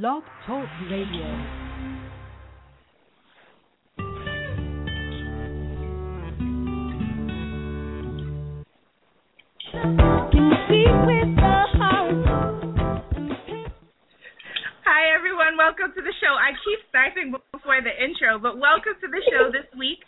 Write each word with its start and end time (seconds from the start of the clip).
Blog 0.00 0.22
Talk 0.46 0.64
Radio. 0.88 1.28
Hi 14.80 15.12
everyone, 15.12 15.58
welcome 15.58 15.92
to 15.94 16.00
the 16.00 16.14
show. 16.22 16.32
I 16.32 16.56
keep 16.64 16.78
starting 16.88 17.34
before 17.52 17.82
the 17.82 17.92
intro, 18.02 18.38
but 18.38 18.56
welcome 18.56 18.94
to 18.98 19.08
the 19.08 19.20
show 19.28 19.52
this 19.52 19.68
week. 19.78 19.98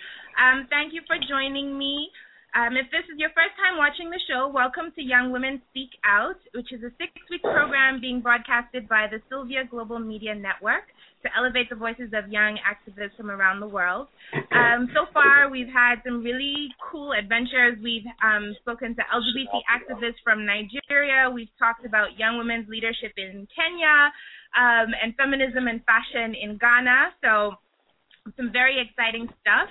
Um, 0.41 0.66
thank 0.71 0.95
you 0.95 1.03
for 1.07 1.16
joining 1.29 1.77
me. 1.77 2.09
Um, 2.55 2.79
if 2.79 2.86
this 2.95 3.02
is 3.11 3.18
your 3.18 3.34
first 3.34 3.59
time 3.59 3.75
watching 3.82 4.14
the 4.14 4.23
show, 4.30 4.46
welcome 4.46 4.95
to 4.95 5.02
Young 5.02 5.34
Women 5.34 5.59
Speak 5.75 5.91
Out, 6.07 6.39
which 6.55 6.70
is 6.70 6.87
a 6.87 6.95
six-week 7.02 7.43
program 7.43 7.98
being 7.98 8.23
broadcasted 8.23 8.87
by 8.88 9.11
the 9.11 9.19
Sylvia 9.27 9.66
Global 9.66 9.98
Media 9.98 10.38
Network 10.38 10.87
to 11.27 11.28
elevate 11.34 11.66
the 11.66 11.75
voices 11.75 12.14
of 12.14 12.30
young 12.30 12.55
activists 12.62 13.19
from 13.19 13.34
around 13.34 13.59
the 13.59 13.66
world. 13.66 14.06
Um, 14.55 14.87
so 14.95 15.11
far, 15.11 15.51
we've 15.51 15.66
had 15.66 15.98
some 16.06 16.23
really 16.23 16.70
cool 16.78 17.11
adventures. 17.11 17.75
We've 17.83 18.06
um, 18.23 18.55
spoken 18.62 18.95
to 18.95 19.02
LGBT 19.02 19.50
activists 19.66 20.23
from 20.23 20.47
Nigeria. 20.47 21.27
We've 21.34 21.50
talked 21.59 21.84
about 21.84 22.14
young 22.23 22.39
women's 22.39 22.69
leadership 22.70 23.19
in 23.19 23.50
Kenya 23.50 24.14
um, 24.55 24.95
and 25.02 25.11
feminism 25.19 25.66
and 25.66 25.83
fashion 25.91 26.39
in 26.39 26.55
Ghana. 26.62 27.19
So, 27.19 27.59
some 28.39 28.52
very 28.55 28.78
exciting 28.78 29.27
stuff. 29.42 29.66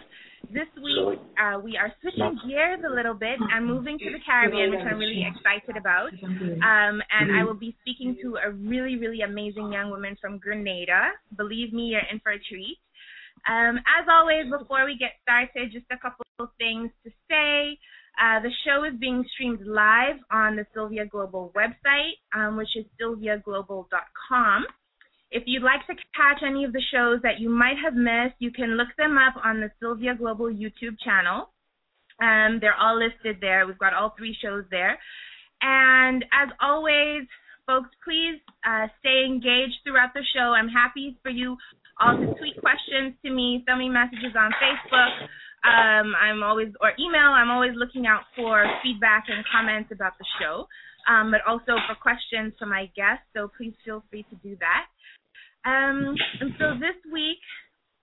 This 0.52 0.68
week, 0.78 1.20
uh, 1.40 1.60
we 1.60 1.78
are 1.78 1.92
switching 2.02 2.38
gears 2.48 2.80
a 2.86 2.94
little 2.94 3.14
bit 3.16 3.40
and 3.40 3.66
moving 3.66 3.98
to 3.98 4.06
the 4.12 4.20
Caribbean, 4.26 4.70
which 4.72 4.82
I'm 4.86 5.00
really 5.00 5.26
excited 5.26 5.78
about. 5.78 6.12
Um, 6.62 7.02
and 7.10 7.32
I 7.36 7.44
will 7.44 7.56
be 7.56 7.76
speaking 7.82 8.18
to 8.22 8.38
a 8.46 8.52
really, 8.52 8.98
really 8.98 9.22
amazing 9.22 9.72
young 9.72 9.90
woman 9.90 10.16
from 10.22 10.38
Grenada. 10.38 11.12
Believe 11.38 11.74
me, 11.74 11.84
you're 11.84 12.06
in 12.12 12.20
for 12.20 12.34
a 12.34 12.40
treat. 12.40 12.78
Um, 13.50 13.78
as 14.00 14.06
always, 14.10 14.46
before 14.52 14.86
we 14.86 14.98
get 14.98 15.14
started, 15.24 15.72
just 15.72 15.86
a 15.92 15.98
couple 15.98 16.26
of 16.40 16.50
things 16.58 16.92
to 17.04 17.12
say. 17.30 17.80
Uh, 18.22 18.40
the 18.42 18.52
show 18.64 18.84
is 18.84 18.94
being 19.00 19.26
streamed 19.34 19.66
live 19.66 20.18
on 20.32 20.56
the 20.56 20.66
Sylvia 20.74 21.06
Global 21.08 21.52
website, 21.56 22.22
um, 22.36 22.58
which 22.58 22.70
is 22.76 22.86
sylviaglobal.com. 23.02 24.66
If 25.34 25.44
you'd 25.48 25.64
like 25.64 25.82
to 25.88 25.96
catch 26.14 26.46
any 26.46 26.64
of 26.64 26.74
the 26.74 26.82
shows 26.94 27.20
that 27.24 27.40
you 27.40 27.50
might 27.50 27.78
have 27.84 27.96
missed, 27.96 28.38
you 28.38 28.52
can 28.52 28.78
look 28.78 28.90
them 29.00 29.18
up 29.18 29.34
on 29.44 29.60
the 29.60 29.72
Sylvia 29.80 30.14
Global 30.14 30.46
YouTube 30.46 30.94
channel. 31.04 31.50
Um, 32.22 32.60
they're 32.62 32.78
all 32.78 33.02
listed 33.02 33.38
there. 33.42 33.66
We've 33.66 33.80
got 33.80 33.96
all 33.96 34.14
three 34.16 34.38
shows 34.40 34.64
there. 34.70 35.00
And 35.64 36.24
as 36.30 36.50
always, 36.62 37.26
folks, 37.66 37.90
please 38.06 38.38
uh, 38.62 38.86
stay 39.00 39.26
engaged 39.26 39.82
throughout 39.84 40.14
the 40.14 40.22
show. 40.38 40.54
I'm 40.54 40.70
happy 40.70 41.18
for 41.24 41.32
you 41.32 41.58
all 42.00 42.14
to 42.18 42.30
tweet 42.38 42.62
questions 42.62 43.18
to 43.26 43.32
me, 43.32 43.64
send 43.66 43.80
me 43.80 43.90
messages 43.90 44.38
on 44.38 44.52
Facebook. 44.62 45.14
Um, 45.66 46.14
I'm 46.14 46.44
always, 46.44 46.70
or 46.82 46.92
email, 47.00 47.34
I'm 47.34 47.50
always 47.50 47.72
looking 47.76 48.06
out 48.06 48.24
for 48.36 48.66
feedback 48.84 49.26
and 49.30 49.44
comments 49.50 49.90
about 49.92 50.14
the 50.20 50.26
show, 50.40 50.68
um, 51.10 51.32
but 51.32 51.42
also 51.48 51.80
for 51.88 51.96
questions 51.96 52.54
from 52.60 52.70
my 52.70 52.86
guests. 52.96 53.26
So 53.34 53.50
please 53.58 53.74
feel 53.86 54.04
free 54.12 54.26
to 54.30 54.36
do 54.44 54.58
that. 54.60 54.86
Um, 55.66 56.16
and 56.42 56.52
so 56.60 56.74
this 56.80 57.00
week 57.12 57.40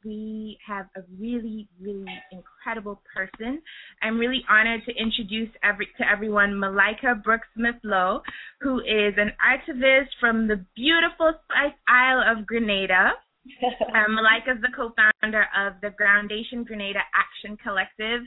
we 0.05 0.59
have 0.67 0.87
a 0.97 1.01
really, 1.19 1.69
really 1.81 2.07
incredible 2.33 3.03
person. 3.15 3.61
I'm 4.03 4.19
really 4.19 4.43
honored 4.49 4.81
to 4.87 4.93
introduce 4.97 5.51
every, 5.63 5.89
to 5.99 6.11
everyone 6.11 6.59
Malika 6.59 7.21
Brooks 7.23 7.49
Smith 7.55 7.77
Lowe, 7.85 8.23
who 8.61 8.81
is 8.81 9.15
an 9.19 9.33
activist 9.45 10.09
from 10.19 10.49
the 10.49 10.65
beautiful 10.75 11.35
Spice 11.45 11.77
Isle 11.89 12.23
of 12.33 12.47
Grenada. 12.47 13.13
um, 13.95 14.15
Malika 14.15 14.53
is 14.57 14.63
the 14.63 14.73
co-founder 14.75 15.47
of 15.57 15.75
the 15.83 15.91
Groundation 15.91 16.65
Grenada 16.65 17.01
Action 17.13 17.57
Collective, 17.63 18.23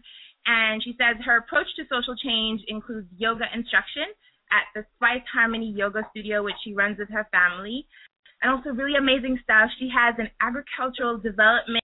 and 0.45 0.83
she 0.83 0.93
says 0.97 1.17
her 1.25 1.37
approach 1.37 1.67
to 1.77 1.83
social 1.89 2.15
change 2.15 2.61
includes 2.67 3.07
yoga 3.17 3.45
instruction 3.53 4.13
at 4.51 4.69
the 4.75 4.85
Spice 4.95 5.25
Harmony 5.33 5.73
Yoga 5.75 6.01
Studio, 6.11 6.43
which 6.43 6.57
she 6.63 6.73
runs 6.73 6.99
with 6.99 7.09
her 7.09 7.27
family 7.31 7.87
and 8.43 8.51
also 8.51 8.71
really 8.71 8.97
amazing 8.97 9.39
stuff. 9.43 9.71
She 9.79 9.89
has 9.95 10.15
an 10.19 10.29
agricultural 10.41 11.17
development. 11.17 11.81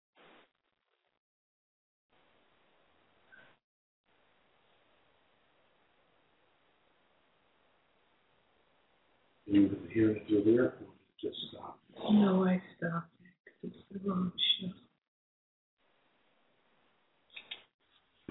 You 9.47 9.75
hear 9.91 10.11
it 10.11 10.27
through 10.27 10.43
there, 10.45 10.75
just 11.21 11.35
stop. 11.49 11.79
No, 12.11 12.45
I 12.45 12.61
stopped 12.77 13.09
it 13.23 13.33
'cause 13.61 13.71
it's 13.73 14.03
the 14.03 14.09
wrong 14.09 14.31
show. 14.61 14.88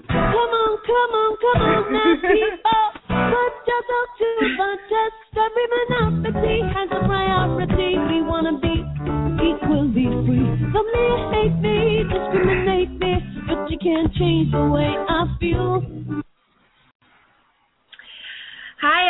Come 0.07 0.53
on, 0.55 0.79
come 0.87 1.13
on, 1.19 1.31
come 1.43 1.63
on 1.63 1.93
now, 1.93 2.15
people. 2.23 2.85
Put 3.09 3.55
yourself 3.67 4.09
to 4.19 4.29
the 4.39 4.71
test. 4.87 5.19
Every 5.35 5.67
monopoly 5.75 6.61
has 6.71 6.89
a 6.93 7.01
priority. 7.07 7.99
We 7.99 8.23
wanna 8.23 8.59
be 8.61 8.85
equally 9.43 10.07
free. 10.23 10.47
Some 10.71 10.89
may 10.93 11.13
hate 11.33 11.59
me, 11.59 12.05
discriminate 12.07 12.95
me, 13.01 13.13
but 13.49 13.71
you 13.71 13.79
can't 13.79 14.15
change 14.15 14.53
the 14.53 14.71
way 14.71 14.95
I 15.09 15.27
feel. 15.41 16.23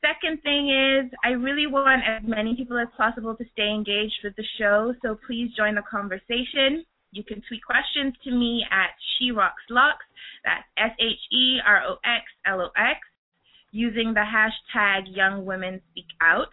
Second 0.01 0.41
thing 0.43 0.71
is, 0.71 1.11
I 1.25 1.31
really 1.31 1.67
want 1.67 2.03
as 2.07 2.23
many 2.27 2.55
people 2.55 2.79
as 2.79 2.89
possible 2.97 3.35
to 3.35 3.45
stay 3.53 3.69
engaged 3.69 4.21
with 4.23 4.35
the 4.37 4.45
show, 4.59 4.95
so 5.03 5.19
please 5.27 5.51
join 5.57 5.75
the 5.75 5.83
conversation. 5.83 6.87
You 7.11 7.25
can 7.25 7.43
tweet 7.49 7.65
questions 7.65 8.15
to 8.25 8.31
me 8.31 8.65
at 8.71 8.91
She 9.19 9.33
Rocks 9.33 9.63
Locks, 9.71 10.05
that's 10.45 10.63
S 10.77 10.95
H 11.01 11.19
E 11.33 11.59
R 11.67 11.83
O 11.89 11.97
X 12.05 12.25
L 12.47 12.61
O 12.61 12.69
X, 12.77 13.01
using 13.71 14.15
the 14.15 14.25
hashtag 14.25 15.05
Young 15.15 15.45
Women 15.45 15.81
Speak 15.91 16.07
Out. 16.21 16.49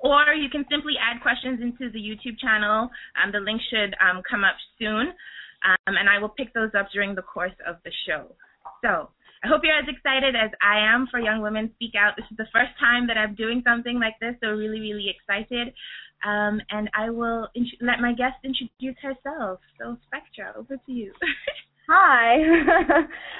Or 0.00 0.32
you 0.32 0.48
can 0.48 0.64
simply 0.70 0.94
add 0.96 1.20
questions 1.20 1.60
into 1.60 1.92
the 1.92 1.98
YouTube 1.98 2.38
channel. 2.40 2.88
Um, 3.22 3.32
the 3.32 3.40
link 3.40 3.60
should 3.70 3.94
um, 4.00 4.22
come 4.28 4.44
up 4.44 4.56
soon, 4.78 5.12
um, 5.62 5.94
and 5.96 6.08
I 6.08 6.18
will 6.18 6.30
pick 6.30 6.54
those 6.54 6.70
up 6.78 6.88
during 6.92 7.14
the 7.14 7.22
course 7.22 7.56
of 7.66 7.76
the 7.84 7.92
show. 8.06 8.32
So 8.82 9.10
I 9.44 9.48
hope 9.48 9.60
you're 9.62 9.76
as 9.76 9.88
excited 9.88 10.34
as 10.36 10.50
I 10.62 10.80
am 10.80 11.06
for 11.10 11.20
Young 11.20 11.42
Women 11.42 11.70
Speak 11.76 11.92
Out. 11.98 12.14
This 12.16 12.26
is 12.30 12.36
the 12.38 12.48
first 12.52 12.72
time 12.80 13.06
that 13.08 13.18
I'm 13.18 13.34
doing 13.34 13.62
something 13.64 14.00
like 14.00 14.16
this, 14.20 14.34
so 14.40 14.48
really, 14.48 14.80
really 14.80 15.08
excited. 15.08 15.72
Um, 16.24 16.60
and 16.70 16.90
I 16.94 17.08
will 17.08 17.48
let 17.80 18.00
my 18.00 18.12
guest 18.12 18.36
introduce 18.44 18.96
herself. 19.02 19.60
So, 19.78 19.96
Spectra, 20.06 20.52
over 20.58 20.76
to 20.76 20.92
you. 20.92 21.12
Hi. 21.88 22.36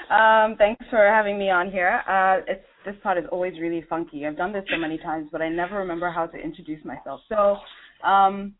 um, 0.49 0.57
thanks 0.57 0.83
for 0.89 1.07
having 1.07 1.37
me 1.37 1.49
on 1.49 1.71
here. 1.71 2.01
Uh, 2.07 2.41
it's 2.47 2.65
this 2.85 2.95
part 3.03 3.17
is 3.17 3.25
always 3.31 3.59
really 3.59 3.85
funky. 3.89 4.25
I've 4.25 4.37
done 4.37 4.53
this 4.53 4.65
so 4.71 4.77
many 4.77 4.97
times, 4.97 5.29
but 5.31 5.41
I 5.41 5.49
never 5.49 5.77
remember 5.77 6.09
how 6.11 6.25
to 6.27 6.37
introduce 6.37 6.83
myself. 6.83 7.21
So, 7.29 7.57
um, 8.07 8.55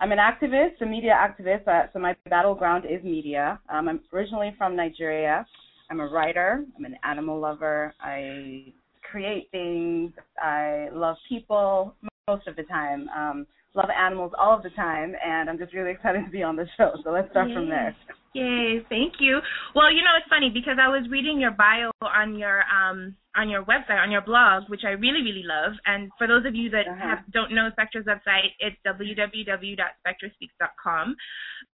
I'm 0.00 0.12
an 0.12 0.18
activist, 0.18 0.80
a 0.82 0.86
media 0.86 1.12
activist. 1.12 1.66
Uh, 1.68 1.86
so 1.92 1.98
my 1.98 2.16
battleground 2.28 2.84
is 2.84 3.02
media. 3.04 3.60
Um, 3.68 3.88
I'm 3.88 4.00
originally 4.12 4.54
from 4.58 4.76
Nigeria. 4.76 5.46
I'm 5.90 6.00
a 6.00 6.06
writer. 6.06 6.64
I'm 6.76 6.84
an 6.84 6.96
animal 7.04 7.40
lover. 7.40 7.94
I 8.00 8.72
create 9.10 9.48
things. 9.50 10.12
I 10.38 10.88
love 10.92 11.16
people 11.28 11.94
most 12.28 12.46
of 12.48 12.56
the 12.56 12.64
time. 12.64 13.08
Um, 13.16 13.46
love 13.74 13.90
animals 13.90 14.32
all 14.38 14.56
of 14.56 14.62
the 14.62 14.70
time, 14.70 15.14
and 15.24 15.50
I'm 15.50 15.58
just 15.58 15.74
really 15.74 15.90
excited 15.92 16.24
to 16.24 16.30
be 16.30 16.42
on 16.42 16.56
the 16.56 16.66
show. 16.76 16.92
So 17.02 17.10
let's 17.10 17.30
start 17.30 17.48
Yay. 17.48 17.54
from 17.54 17.68
there. 17.68 17.94
Yay, 18.34 18.80
thank 18.88 19.14
you. 19.20 19.40
Well, 19.76 19.92
you 19.92 20.02
know, 20.02 20.10
it's 20.18 20.28
funny 20.28 20.50
because 20.50 20.76
I 20.80 20.88
was 20.88 21.06
reading 21.10 21.38
your 21.40 21.52
bio 21.52 21.90
on 22.02 22.36
your 22.36 22.64
um 22.66 23.14
on 23.36 23.48
your 23.48 23.62
website, 23.64 24.00
on 24.02 24.10
your 24.10 24.22
blog, 24.22 24.68
which 24.68 24.82
I 24.84 24.90
really, 24.90 25.22
really 25.22 25.44
love. 25.44 25.72
And 25.86 26.10
for 26.18 26.26
those 26.26 26.44
of 26.46 26.54
you 26.54 26.68
that 26.70 26.86
Uh-huh. 26.86 27.08
have, 27.18 27.24
don't 27.32 27.52
know 27.52 27.70
Spectra's 27.74 28.06
website, 28.06 28.52
it's 28.60 28.76
www.spectraspeaks.com. 28.86 31.16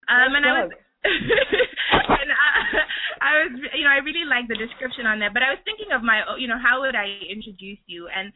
Um, 0.08 0.34
and 0.34 0.46
I 0.46 0.64
was, 0.64 0.72
and 1.04 2.32
I, 2.32 2.80
I 3.28 3.32
was, 3.44 3.52
you 3.76 3.84
know, 3.84 3.90
I 3.90 3.98
really 3.98 4.24
like 4.24 4.48
the 4.48 4.56
description 4.56 5.04
on 5.06 5.18
there. 5.18 5.30
But 5.32 5.42
I 5.42 5.50
was 5.50 5.58
thinking 5.64 5.92
of 5.92 6.02
my, 6.02 6.22
you 6.38 6.48
know, 6.48 6.58
how 6.60 6.80
would 6.80 6.94
I 6.96 7.18
introduce 7.28 7.78
you? 7.86 8.08
And 8.08 8.32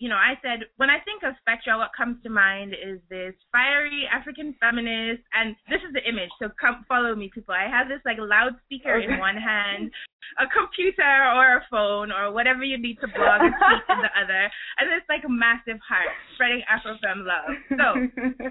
you 0.00 0.08
know, 0.08 0.16
I 0.16 0.32
said 0.42 0.64
when 0.78 0.88
I 0.88 0.98
think 1.04 1.22
of 1.22 1.34
Spectra, 1.44 1.76
what 1.76 1.90
comes 1.94 2.16
to 2.24 2.30
mind 2.30 2.72
is 2.72 2.98
this 3.10 3.34
fiery 3.52 4.08
African 4.10 4.56
feminist, 4.58 5.20
and 5.36 5.54
this 5.68 5.84
is 5.86 5.92
the 5.92 6.00
image. 6.08 6.30
So 6.40 6.48
come 6.58 6.86
follow 6.88 7.14
me, 7.14 7.30
people. 7.32 7.54
I 7.54 7.68
have 7.68 7.86
this 7.86 8.00
like 8.08 8.16
loudspeaker 8.18 8.96
Okay. 8.96 9.12
in 9.12 9.20
one 9.20 9.36
hand, 9.36 9.92
a 10.38 10.46
computer 10.48 11.14
or 11.34 11.58
a 11.58 11.62
phone 11.70 12.12
or 12.12 12.32
whatever 12.32 12.62
you 12.62 12.78
need 12.78 12.96
to 13.00 13.08
blog 13.08 13.40
and 13.42 13.54
speak 13.54 13.84
in 13.88 14.00
the 14.02 14.12
other, 14.22 14.42
and 14.78 14.90
it's 14.94 15.08
like 15.08 15.24
a 15.24 15.32
massive 15.32 15.80
heart 15.82 16.10
spreading 16.34 16.62
Afrofem 16.68 17.24
love. 17.26 17.50
So 17.76 17.86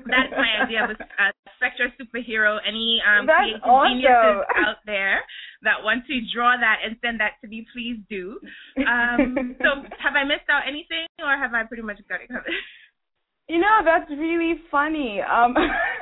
that's 0.09 0.33
my 0.35 0.65
idea 0.65 0.83
of 0.85 0.91
a, 0.91 0.97
a 0.99 1.25
Spectra 1.57 1.91
superhero. 1.99 2.57
Any 2.67 3.01
um, 3.03 3.27
creative 3.27 3.61
awesome. 3.63 3.99
geniuses 3.99 4.47
out 4.65 4.79
there 4.85 5.21
that 5.63 5.83
want 5.83 6.07
to 6.07 6.15
draw 6.33 6.55
that 6.55 6.79
and 6.85 6.95
send 7.03 7.19
that 7.19 7.35
to 7.41 7.47
me, 7.47 7.67
please 7.75 7.99
do. 8.09 8.39
Um, 8.87 9.55
so 9.59 9.83
have 9.99 10.15
I 10.15 10.23
missed 10.23 10.47
out 10.47 10.63
anything, 10.67 11.07
or 11.19 11.35
have 11.35 11.53
I 11.53 11.63
pretty 11.63 11.83
much 11.83 11.99
got 12.07 12.21
it 12.21 12.27
covered? 12.27 12.55
You 13.49 13.57
know, 13.57 13.79
that's 13.83 14.09
really 14.11 14.61
funny. 14.69 15.21
Um 15.21 15.55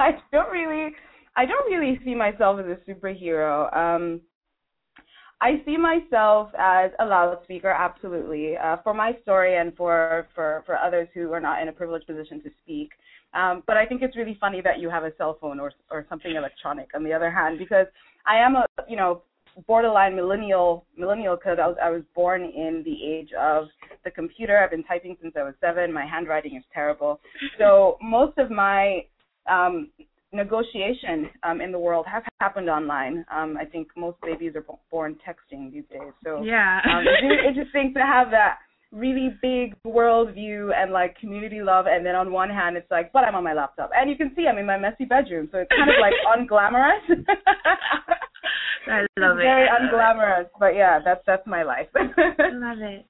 I 0.00 0.18
don't 0.32 0.50
really 0.50 0.94
I 1.36 1.46
don't 1.46 1.70
really 1.70 2.00
see 2.04 2.16
myself 2.16 2.58
as 2.58 2.66
a 2.66 2.90
superhero. 2.90 3.74
Um 3.74 4.20
I 5.40 5.62
see 5.64 5.76
myself 5.76 6.50
as 6.58 6.90
a 6.98 7.06
loudspeaker, 7.06 7.70
absolutely, 7.70 8.56
uh, 8.56 8.78
for 8.82 8.92
my 8.92 9.12
story 9.22 9.56
and 9.56 9.74
for, 9.76 10.26
for, 10.34 10.64
for 10.66 10.76
others 10.76 11.08
who 11.14 11.32
are 11.32 11.40
not 11.40 11.62
in 11.62 11.68
a 11.68 11.72
privileged 11.72 12.06
position 12.06 12.42
to 12.42 12.50
speak. 12.64 12.90
Um, 13.34 13.62
but 13.66 13.76
I 13.76 13.86
think 13.86 14.02
it's 14.02 14.16
really 14.16 14.36
funny 14.40 14.60
that 14.62 14.80
you 14.80 14.88
have 14.90 15.04
a 15.04 15.12
cell 15.16 15.36
phone 15.40 15.60
or 15.60 15.72
or 15.90 16.06
something 16.08 16.34
electronic. 16.34 16.88
On 16.94 17.04
the 17.04 17.12
other 17.12 17.30
hand, 17.30 17.58
because 17.58 17.86
I 18.26 18.36
am 18.36 18.56
a 18.56 18.64
you 18.88 18.96
know 18.96 19.22
borderline 19.66 20.16
millennial 20.16 20.86
millennial 20.96 21.36
because 21.36 21.58
I 21.62 21.66
was 21.66 21.76
I 21.82 21.90
was 21.90 22.02
born 22.14 22.42
in 22.42 22.82
the 22.84 23.04
age 23.04 23.30
of 23.38 23.66
the 24.04 24.10
computer. 24.10 24.58
I've 24.58 24.70
been 24.70 24.84
typing 24.84 25.16
since 25.20 25.34
I 25.36 25.42
was 25.42 25.54
seven. 25.60 25.92
My 25.92 26.06
handwriting 26.06 26.56
is 26.56 26.64
terrible. 26.72 27.20
So 27.58 27.98
most 28.02 28.38
of 28.38 28.50
my 28.50 29.04
um, 29.48 29.90
negotiation 30.32 31.30
um, 31.42 31.60
in 31.60 31.72
the 31.72 31.78
world 31.78 32.06
has 32.06 32.22
happened 32.40 32.68
online. 32.68 33.24
Um, 33.34 33.56
I 33.60 33.64
think 33.64 33.88
most 33.96 34.18
babies 34.22 34.52
are 34.56 34.64
born 34.90 35.16
texting 35.26 35.72
these 35.72 35.84
days. 35.90 36.12
So 36.24 36.42
Yeah. 36.42 36.80
um, 36.84 37.04
it's 37.06 37.22
really 37.22 37.46
interesting 37.48 37.94
to 37.94 38.00
have 38.00 38.30
that 38.30 38.58
really 38.90 39.30
big 39.42 39.74
world 39.84 40.32
view 40.34 40.72
and 40.72 40.92
like 40.92 41.14
community 41.18 41.60
love 41.60 41.84
and 41.86 42.06
then 42.06 42.14
on 42.14 42.32
one 42.32 42.48
hand 42.48 42.74
it's 42.74 42.90
like 42.90 43.12
but 43.12 43.22
i'm 43.22 43.34
on 43.34 43.44
my 43.44 43.52
laptop 43.52 43.90
and 43.94 44.08
you 44.08 44.16
can 44.16 44.32
see 44.34 44.46
i'm 44.48 44.56
in 44.56 44.64
my 44.64 44.78
messy 44.78 45.04
bedroom 45.04 45.46
so 45.52 45.58
it's 45.58 45.70
kind 45.76 45.90
of 45.90 45.96
like 46.00 46.14
unglamorous 46.34 47.04
I 48.88 49.00
love 49.20 49.38
it. 49.38 49.42
very 49.42 49.68
I 49.68 49.72
love 49.78 49.82
it. 49.82 49.92
unglamorous 49.92 50.48
but 50.58 50.74
yeah 50.74 50.98
that's 51.04 51.22
that's 51.26 51.46
my 51.46 51.62
life 51.62 51.88
I 51.94 52.02
love 52.52 52.78
it. 52.80 53.06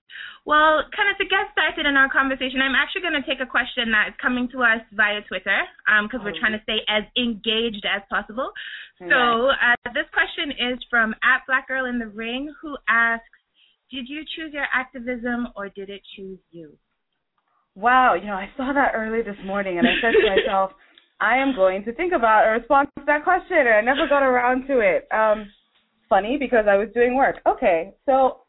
Well, 0.47 0.81
kind 0.97 1.13
of 1.13 1.19
to 1.21 1.29
get 1.29 1.53
started 1.53 1.85
in 1.85 1.97
our 2.01 2.09
conversation, 2.09 2.65
I'm 2.65 2.73
actually 2.73 3.05
going 3.05 3.21
to 3.21 3.27
take 3.29 3.45
a 3.45 3.45
question 3.45 3.93
that 3.93 4.09
is 4.09 4.15
coming 4.17 4.49
to 4.57 4.65
us 4.65 4.81
via 4.97 5.21
Twitter 5.29 5.61
because 6.09 6.25
we're 6.25 6.41
trying 6.41 6.57
to 6.57 6.63
stay 6.65 6.81
as 6.89 7.05
engaged 7.21 7.85
as 7.85 8.01
possible. 8.09 8.49
So 8.97 9.53
uh, 9.53 9.77
this 9.93 10.09
question 10.17 10.57
is 10.57 10.81
from 10.89 11.13
at 11.21 11.45
Black 11.47 11.69
Girl 11.69 11.85
in 11.85 11.99
the 12.01 12.09
Ring, 12.09 12.49
who 12.63 12.79
asks, 12.89 13.29
"Did 13.93 14.09
you 14.09 14.25
choose 14.25 14.55
your 14.57 14.65
activism 14.73 15.49
or 15.55 15.69
did 15.69 15.91
it 15.91 16.01
choose 16.17 16.41
you?" 16.51 16.79
Wow, 17.77 18.15
you 18.15 18.27
know, 18.27 18.35
I 18.41 18.49
saw 18.57 18.73
that 18.73 18.93
early 18.97 19.21
this 19.23 19.39
morning 19.45 19.77
and 19.79 19.87
I 19.87 20.01
said 20.01 20.13
to 20.17 20.25
myself, 20.35 20.73
I 21.21 21.37
am 21.39 21.55
going 21.55 21.85
to 21.85 21.93
think 21.95 22.13
about 22.13 22.47
a 22.47 22.51
response 22.51 22.89
to 22.99 23.05
that 23.07 23.25
question 23.25 23.57
and 23.59 23.69
I 23.69 23.81
never 23.81 24.07
got 24.09 24.23
around 24.23 24.67
to 24.69 24.81
it. 24.81 25.09
Um 25.13 25.51
funny 26.09 26.37
because 26.39 26.67
I 26.69 26.77
was 26.77 26.89
doing 26.95 27.17
work. 27.17 27.37
Okay, 27.47 27.95
so 28.07 28.43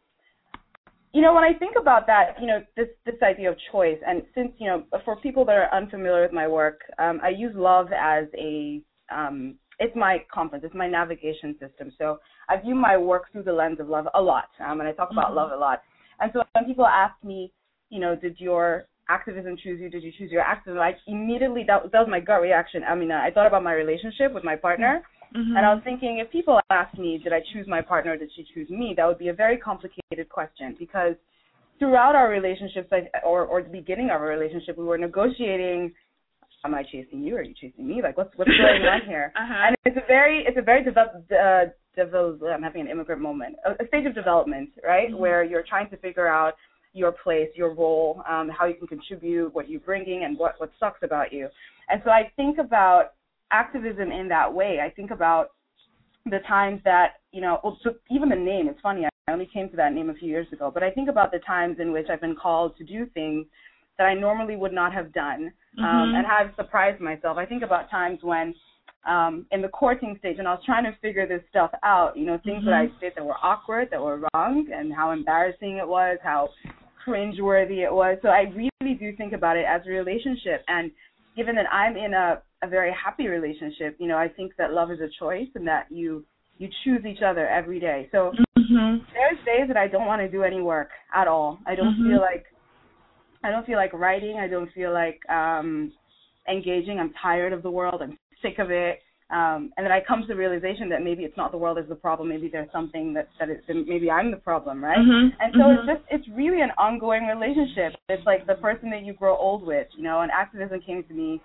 you 1.11 1.23
know, 1.23 1.33
when 1.33 1.43
I 1.43 1.53
think 1.57 1.75
about 1.79 2.05
that, 2.07 2.35
you 2.39 2.45
know, 2.45 2.63
this 2.77 2.87
this 3.05 3.15
idea 3.23 3.49
of 3.49 3.57
choice 3.71 3.97
and 4.05 4.21
since, 4.35 4.51
you 4.59 4.67
know, 4.67 4.83
for 5.03 5.15
people 5.17 5.43
that 5.45 5.55
are 5.55 5.73
unfamiliar 5.73 6.21
with 6.21 6.33
my 6.33 6.47
work, 6.47 6.81
um, 6.99 7.19
I 7.23 7.29
use 7.29 7.53
love 7.55 7.87
as 7.91 8.25
a 8.37 8.81
um 9.11 9.55
it's 9.79 9.95
my 9.95 10.23
compass, 10.33 10.59
it's 10.63 10.75
my 10.75 10.87
navigation 10.87 11.55
system. 11.59 11.91
So 11.97 12.19
I 12.49 12.57
view 12.57 12.75
my 12.75 12.97
work 12.97 13.31
through 13.31 13.43
the 13.43 13.53
lens 13.53 13.79
of 13.79 13.87
love 13.89 14.07
a 14.13 14.21
lot. 14.21 14.49
Um 14.59 14.79
and 14.79 14.87
I 14.87 14.91
talk 14.93 15.11
about 15.11 15.31
Mhm. 15.31 15.35
love 15.35 15.51
a 15.51 15.57
lot. 15.57 15.81
And 16.19 16.31
so 16.33 16.43
when 16.53 16.65
people 16.65 16.85
ask 16.85 17.15
me, 17.23 17.51
you 17.89 17.99
know, 17.99 18.15
did 18.15 18.39
your 18.39 18.85
activism 19.09 19.57
choose 19.57 19.79
you? 19.81 19.89
Did 19.89 20.03
you 20.03 20.11
choose 20.17 20.31
your 20.31 20.41
activism? 20.41 20.77
Like 20.77 20.97
immediately 21.07 21.63
that, 21.67 21.91
that 21.91 21.99
was 21.99 22.07
my 22.09 22.19
gut 22.19 22.41
reaction. 22.41 22.83
I 22.87 22.95
mean, 22.95 23.11
I 23.11 23.31
thought 23.31 23.47
about 23.47 23.63
my 23.63 23.73
relationship 23.73 24.33
with 24.33 24.43
my 24.43 24.55
partner, 24.55 25.01
Mm-hmm. 25.35 25.55
and 25.55 25.63
I 25.63 25.71
was 25.75 25.83
thinking, 25.83 26.17
if 26.17 26.31
people 26.31 26.59
asked 26.71 26.97
me, 26.97 27.19
did 27.23 27.33
I 27.33 27.41
choose 27.53 27.67
my 27.67 27.81
partner 27.83 28.13
or 28.13 28.17
did 28.17 28.31
she 28.35 28.43
choose 28.51 28.67
me? 28.71 28.95
That 28.97 29.05
would 29.05 29.19
be 29.19 29.27
a 29.27 29.33
very 29.33 29.57
complicated 29.59 30.27
question 30.27 30.75
because 30.79 31.13
throughout 31.77 32.15
our 32.15 32.29
relationships, 32.31 32.89
or 33.23 33.45
or 33.45 33.61
the 33.61 33.69
beginning 33.69 34.07
of 34.09 34.19
our 34.21 34.27
relationship, 34.27 34.75
we 34.75 34.85
were 34.85 34.97
negotiating. 34.97 35.93
Am 36.65 36.73
I 36.73 36.81
chasing 36.81 37.21
you? 37.21 37.35
Or 37.35 37.39
are 37.41 37.43
you 37.43 37.53
chasing 37.53 37.87
me? 37.87 38.01
Like, 38.01 38.17
what's 38.17 38.35
what's 38.37 38.49
going 38.49 38.81
on 38.95 39.01
here? 39.07 39.31
Uh-huh. 39.41 39.67
And 39.67 39.75
it's 39.85 39.97
a 39.97 40.07
very 40.07 40.43
it's 40.47 40.57
a 40.57 40.63
very 40.63 40.83
develop 40.83 41.11
uh, 41.31 41.65
develop. 41.95 42.41
I'm 42.51 42.63
having 42.63 42.81
an 42.81 42.87
immigrant 42.87 43.21
moment, 43.21 43.55
a, 43.65 43.71
a 43.83 43.87
stage 43.87 44.07
of 44.07 44.15
development, 44.15 44.69
right, 44.83 45.11
Mhm. 45.11 45.19
where 45.19 45.43
you're 45.43 45.63
trying 45.69 45.89
to 45.91 45.97
figure 45.97 46.27
out 46.27 46.55
your 46.93 47.11
place, 47.11 47.49
your 47.55 47.73
role, 47.73 48.23
um, 48.27 48.49
how 48.49 48.65
you 48.65 48.75
can 48.75 48.87
contribute, 48.87 49.53
what 49.53 49.69
you're 49.69 49.79
bringing, 49.81 50.23
and 50.23 50.37
what 50.37 50.55
what 50.57 50.71
sucks 50.79 51.03
about 51.03 51.31
you. 51.31 51.47
And 51.89 52.01
so 52.03 52.11
I 52.11 52.31
think 52.35 52.57
about 52.57 53.13
activism 53.51 54.11
in 54.11 54.27
that 54.29 54.51
way. 54.53 54.79
I 54.83 54.89
think 54.89 55.11
about 55.11 55.51
the 56.25 56.39
times 56.47 56.81
that 56.85 57.15
you 57.31 57.41
know, 57.41 57.59
well, 57.63 57.77
so 57.83 57.91
even 58.09 58.29
the 58.29 58.35
name. 58.35 58.67
It's 58.67 58.81
funny. 58.81 59.05
I 59.05 59.31
only 59.31 59.49
came 59.53 59.69
to 59.69 59.75
that 59.77 59.93
name 59.93 60.09
a 60.09 60.13
few 60.15 60.27
years 60.27 60.47
ago, 60.51 60.71
but 60.73 60.81
I 60.81 60.89
think 60.89 61.09
about 61.09 61.31
the 61.31 61.39
times 61.39 61.77
in 61.79 61.91
which 61.91 62.07
I've 62.09 62.21
been 62.21 62.35
called 62.35 62.75
to 62.77 62.83
do 62.83 63.05
things 63.13 63.45
that 63.97 64.05
I 64.05 64.15
normally 64.15 64.55
would 64.55 64.73
not 64.73 64.93
have 64.93 65.13
done, 65.13 65.51
um, 65.77 65.85
Mhm. 65.85 66.17
and 66.17 66.25
have 66.25 66.55
surprised 66.55 66.99
myself. 66.99 67.37
I 67.37 67.45
think 67.45 67.61
about 67.63 67.89
times 67.89 68.23
when 68.23 68.55
um, 69.05 69.45
in 69.51 69.61
the 69.61 69.69
courting 69.69 70.17
stage, 70.19 70.39
and 70.39 70.47
I 70.47 70.51
was 70.51 70.63
trying 70.65 70.83
to 70.83 70.91
figure 71.01 71.25
this 71.25 71.41
stuff 71.49 71.71
out. 71.83 72.17
You 72.17 72.25
know, 72.25 72.37
things 72.39 72.65
that 72.65 72.73
I 72.73 72.87
did 72.99 73.13
that 73.15 73.25
were 73.25 73.37
awkward, 73.41 73.89
that 73.91 74.01
were 74.01 74.27
wrong, 74.33 74.67
and 74.73 74.93
how 74.93 75.11
embarrassing 75.11 75.77
it 75.77 75.87
was, 75.87 76.17
how 76.21 76.49
cringeworthy 77.05 77.83
it 77.85 77.91
was. 77.91 78.17
So 78.21 78.29
I 78.29 78.45
really 78.55 78.95
do 78.99 79.15
think 79.15 79.33
about 79.33 79.57
it 79.57 79.65
as 79.67 79.81
a 79.85 79.89
relationship, 79.89 80.63
and 80.67 80.91
given 81.35 81.55
that 81.55 81.71
I'm 81.71 81.95
in 81.95 82.13
a 82.13 82.41
a 82.61 82.67
very 82.67 82.91
happy 82.91 83.27
relationship, 83.27 83.95
you 83.99 84.07
know, 84.07 84.17
I 84.17 84.27
think 84.27 84.53
that 84.57 84.73
love 84.73 84.91
is 84.91 84.99
a 84.99 85.07
choice, 85.19 85.47
and 85.55 85.67
that 85.67 85.87
you 85.89 86.25
you 86.57 86.67
choose 86.83 87.05
each 87.05 87.21
other 87.25 87.47
every 87.47 87.79
day. 87.79 88.09
So 88.11 88.33
Mhm. 88.57 89.05
there's 89.13 89.45
days 89.45 89.67
that 89.67 89.77
I 89.77 89.87
don't 89.87 90.05
want 90.05 90.21
to 90.21 90.29
do 90.29 90.43
any 90.43 90.61
work 90.61 90.89
at 91.13 91.27
all. 91.27 91.59
I 91.65 91.75
don't 91.75 91.95
Mhm. 91.95 92.09
feel 92.09 92.19
like 92.19 92.45
I 93.43 93.51
don't 93.51 93.65
feel 93.65 93.77
like 93.77 93.93
writing. 93.93 94.37
I 94.39 94.47
don't 94.47 94.71
feel 94.73 94.91
like 94.91 95.19
um 95.29 95.93
engaging. 96.47 96.99
I'm 96.99 97.13
tired 97.13 97.53
of 97.53 97.63
the 97.63 97.71
world. 97.71 98.01
I'm 98.01 98.17
sick 98.41 98.59
of 98.59 98.71
it. 98.71 99.01
Um, 99.31 99.71
and 99.77 99.85
then 99.85 99.91
I 99.91 100.01
come 100.01 100.21
to 100.21 100.27
the 100.27 100.35
realization 100.35 100.89
that 100.89 101.03
maybe 101.03 101.23
it's 101.23 101.37
not 101.37 101.51
the 101.51 101.57
world 101.57 101.77
is 101.77 101.87
the 101.87 101.95
problem. 101.95 102.29
Maybe 102.29 102.49
there's 102.49 102.71
something 102.71 103.13
that 103.13 103.27
that 103.39 103.49
is 103.49 103.57
maybe 103.67 104.09
I'm 104.09 104.31
the 104.31 104.37
problem, 104.37 104.83
right? 104.83 104.97
Mhm. 104.97 105.33
And 105.39 105.53
so 105.53 105.59
Mhm. 105.59 105.77
it's 105.77 105.85
just 105.85 106.03
it's 106.09 106.27
really 106.29 106.61
an 106.61 106.71
ongoing 106.79 107.27
relationship. 107.27 107.95
It's 108.09 108.25
like 108.25 108.47
the 108.47 108.55
person 108.55 108.89
that 108.89 109.03
you 109.03 109.13
grow 109.13 109.35
old 109.37 109.63
with, 109.63 109.87
you 109.95 110.03
know. 110.03 110.21
And 110.21 110.31
activism 110.31 110.81
came 110.81 111.03
to 111.03 111.13
me 111.13 111.39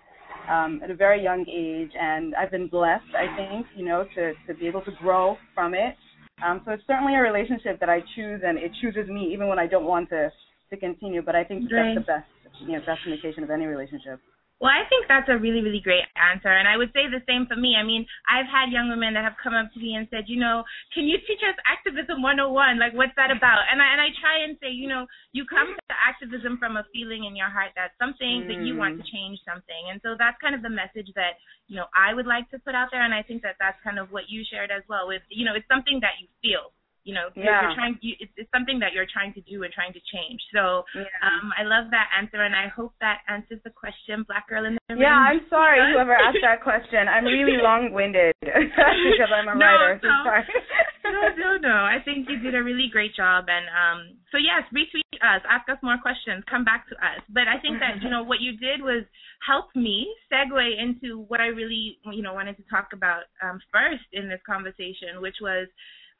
um, 0.49 0.81
at 0.83 0.91
a 0.91 0.95
very 0.95 1.23
young 1.23 1.45
age, 1.49 1.93
and 1.99 2.35
I've 2.37 2.51
been 2.51 2.69
blessed, 2.69 3.15
I 3.15 3.27
think, 3.37 3.67
you 3.77 3.85
know, 3.85 4.05
to 4.15 4.35
to 4.47 4.55
be 4.55 4.67
able 4.67 4.83
to 4.83 4.93
grow 4.93 5.39
from 5.55 5.75
it. 5.75 5.95
Um, 6.43 6.63
so 6.65 6.73
it's 6.73 6.87
certainly 6.87 7.15
a 7.17 7.21
relationship 7.21 7.79
that 7.81 7.91
I 7.91 8.01
choose, 8.15 8.43
and 8.45 8.59
it 8.59 8.73
chooses 8.81 9.09
me 9.09 9.33
even 9.33 9.47
when 9.49 9.59
I 9.59 9.67
don't 9.67 9.85
want 9.85 10.09
to 10.09 10.33
to 10.71 10.77
continue. 10.79 11.21
But 11.21 11.37
I 11.37 11.45
think 11.45 11.71
Right. 11.71 11.95
that's 11.95 12.07
the 12.07 12.13
best, 12.13 12.29
you 12.61 12.73
know, 12.73 12.81
best 12.81 13.01
indication 13.05 13.45
of 13.45 13.51
any 13.51 13.67
relationship. 13.67 14.21
Well, 14.63 14.71
I 14.71 14.87
think 14.87 15.11
that's 15.11 15.29
a 15.29 15.37
really, 15.37 15.61
really 15.61 15.83
great 15.83 16.07
answer. 16.15 16.49
And 16.49 16.71
I 16.71 16.79
would 16.79 16.95
say 16.95 17.11
the 17.11 17.21
same 17.27 17.45
for 17.51 17.59
me. 17.59 17.75
I 17.75 17.83
mean, 17.83 18.07
I've 18.31 18.47
had 18.47 18.71
young 18.71 18.89
women 18.89 19.13
that 19.15 19.27
have 19.27 19.37
come 19.43 19.53
up 19.53 19.69
to 19.75 19.81
me 19.83 19.99
and 19.99 20.07
said, 20.15 20.31
you 20.31 20.39
know, 20.39 20.63
can 20.95 21.05
you 21.11 21.19
teach 21.27 21.43
us 21.43 21.59
activism 21.67 22.23
101? 22.23 22.79
Like, 22.79 22.95
what's 22.95 23.13
that 23.19 23.35
about? 23.35 23.67
And 23.67 23.83
I, 23.83 23.87
and 23.93 24.01
I 24.01 24.15
try 24.23 24.47
and 24.47 24.55
say, 24.63 24.71
you 24.71 24.87
know, 24.87 25.11
you 25.35 25.43
come 25.45 25.75
to 25.75 25.95
activism 25.99 26.57
from 26.63 26.79
a 26.79 26.87
feeling 26.95 27.27
in 27.27 27.35
your 27.35 27.51
heart 27.51 27.75
that 27.75 27.99
something 27.99 28.47
mm. 28.47 28.49
that 28.49 28.63
you 28.63 28.79
want 28.79 28.97
to 28.97 29.05
change 29.11 29.43
something. 29.43 29.91
And 29.91 29.99
so 30.07 30.15
that's 30.15 30.39
kind 30.39 30.55
of 30.55 30.63
the 30.63 30.71
message 30.71 31.11
that, 31.19 31.43
you 31.67 31.75
know, 31.75 31.91
I 31.91 32.15
would 32.15 32.27
like 32.27 32.47
to 32.55 32.63
put 32.63 32.79
out 32.79 32.95
there. 32.95 33.03
And 33.03 33.13
I 33.13 33.27
think 33.27 33.43
that 33.43 33.59
that's 33.59 33.79
kind 33.83 33.99
of 33.99 34.15
what 34.15 34.31
you 34.31 34.47
shared 34.47 34.71
as 34.71 34.87
well 34.87 35.11
with, 35.11 35.23
you 35.35 35.43
know, 35.43 35.59
it's 35.59 35.69
something 35.69 35.99
that 36.01 36.23
you 36.23 36.31
feel 36.39 36.71
you 37.05 37.13
know 37.13 37.29
yeah. 37.37 37.69
you're 37.69 37.77
trying 37.77 37.95
you, 38.01 38.17
it's, 38.19 38.33
it's 38.37 38.51
something 38.51 38.81
that 38.81 38.97
you're 38.97 39.09
trying 39.09 39.33
to 39.37 39.45
do 39.45 39.63
and 39.63 39.73
trying 39.73 39.93
to 39.93 40.01
change. 40.09 40.41
So 40.53 40.89
yeah. 40.97 41.05
um 41.21 41.53
i 41.55 41.63
love 41.63 41.93
that 41.93 42.09
answer 42.17 42.41
and 42.41 42.57
i 42.57 42.73
hope 42.73 42.97
that 43.05 43.21
answers 43.29 43.61
the 43.63 43.71
question 43.71 44.25
black 44.25 44.49
girl 44.49 44.65
in 44.65 44.75
the 44.75 44.97
room. 44.97 45.05
yeah 45.05 45.15
i'm 45.15 45.45
sorry 45.53 45.85
whoever 45.93 46.17
asked 46.17 46.41
that 46.41 46.65
question. 46.69 47.07
I'm 47.07 47.29
really 47.29 47.61
long-winded 47.61 48.35
because 48.41 49.31
i'm 49.31 49.49
a 49.49 49.55
no, 49.55 49.69
writer 49.69 50.01
so 50.01 50.09
no, 50.09 51.13
no 51.13 51.23
no 51.37 51.51
no. 51.61 51.77
I 51.85 52.01
think 52.05 52.27
you 52.29 52.41
did 52.41 52.57
a 52.57 52.65
really 52.65 52.89
great 52.91 53.15
job 53.15 53.47
and 53.53 53.69
um 53.69 54.17
so 54.33 54.41
yes 54.41 54.65
retweet 54.73 55.05
us 55.21 55.45
ask 55.45 55.69
us 55.69 55.79
more 55.85 56.01
questions 56.01 56.43
come 56.49 56.65
back 56.65 56.89
to 56.89 56.97
us. 56.97 57.21
But 57.29 57.47
i 57.53 57.61
think 57.61 57.79
that 57.85 58.01
you 58.01 58.09
know 58.09 58.25
what 58.25 58.41
you 58.41 58.57
did 58.57 58.81
was 58.81 59.05
help 59.45 59.69
me 59.77 60.09
segue 60.33 60.65
into 60.81 61.29
what 61.29 61.41
i 61.41 61.53
really 61.53 62.01
you 62.09 62.23
know 62.25 62.33
wanted 62.33 62.57
to 62.57 62.65
talk 62.73 62.97
about 62.97 63.29
um 63.45 63.61
first 63.69 64.09
in 64.13 64.29
this 64.29 64.41
conversation 64.49 65.21
which 65.21 65.37
was 65.45 65.69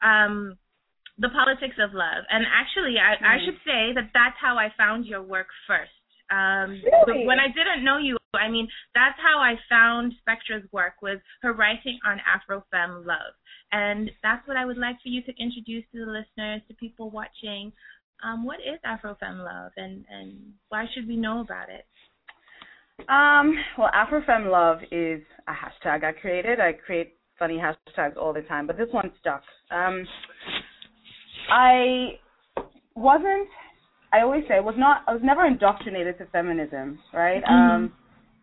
um 0.05 0.57
the 1.17 1.29
politics 1.29 1.75
of 1.79 1.93
love. 1.93 2.23
And 2.29 2.45
actually, 2.47 2.95
I, 2.99 3.15
mm. 3.15 3.27
I 3.27 3.37
should 3.45 3.59
say 3.65 3.93
that 3.95 4.11
that's 4.13 4.35
how 4.39 4.57
I 4.57 4.69
found 4.77 5.05
your 5.05 5.21
work 5.21 5.47
first. 5.67 5.91
Um, 6.31 6.81
really? 7.07 7.25
When 7.25 7.39
I 7.39 7.47
didn't 7.47 7.83
know 7.83 7.97
you, 7.97 8.17
I 8.33 8.49
mean, 8.49 8.67
that's 8.93 9.17
how 9.21 9.39
I 9.39 9.55
found 9.69 10.13
Spectra's 10.21 10.65
work 10.71 11.01
was 11.01 11.19
her 11.41 11.53
writing 11.53 11.99
on 12.05 12.19
Afrofem 12.25 13.05
love. 13.05 13.33
And 13.71 14.11
that's 14.23 14.47
what 14.47 14.57
I 14.57 14.65
would 14.65 14.77
like 14.77 14.95
for 15.01 15.09
you 15.09 15.21
to 15.23 15.31
introduce 15.39 15.85
to 15.91 16.05
the 16.05 16.11
listeners, 16.11 16.61
to 16.67 16.73
people 16.75 17.09
watching. 17.09 17.71
Um, 18.23 18.45
what 18.45 18.59
is 18.59 18.79
Afrofem 18.85 19.43
love, 19.43 19.71
and 19.75 20.05
and 20.09 20.53
why 20.69 20.85
should 20.93 21.07
we 21.07 21.17
know 21.17 21.41
about 21.41 21.67
it? 21.69 21.85
Um, 23.09 23.55
well, 23.77 23.89
Afrofem 23.93 24.49
love 24.49 24.79
is 24.91 25.21
a 25.47 25.51
hashtag 25.51 26.03
I 26.03 26.13
created. 26.13 26.59
I 26.59 26.73
create 26.73 27.17
funny 27.37 27.57
hashtags 27.59 28.15
all 28.15 28.33
the 28.33 28.41
time, 28.43 28.67
but 28.67 28.77
this 28.77 28.87
one 28.91 29.11
stuck. 29.19 29.43
Um, 29.69 30.07
I 31.51 32.19
wasn't. 32.95 33.47
I 34.13 34.21
always 34.21 34.43
say 34.47 34.55
I 34.55 34.61
was 34.61 34.75
not. 34.77 35.03
I 35.07 35.13
was 35.13 35.21
never 35.23 35.45
indoctrinated 35.45 36.17
to 36.19 36.25
feminism, 36.27 36.99
right? 37.13 37.43
Mm-hmm. 37.43 37.75
Um, 37.75 37.93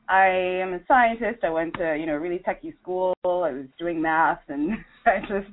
I 0.09 0.27
am 0.27 0.75
a 0.75 0.81
scientist. 0.87 1.45
I 1.45 1.51
went 1.51 1.75
to 1.75 1.97
you 1.99 2.07
know 2.07 2.15
really 2.17 2.43
techie 2.47 2.75
school. 2.83 3.15
I 3.25 3.53
was 3.53 3.67
doing 3.79 4.03
math, 4.03 4.41
and 4.49 4.73
I 5.07 5.21
just 5.21 5.53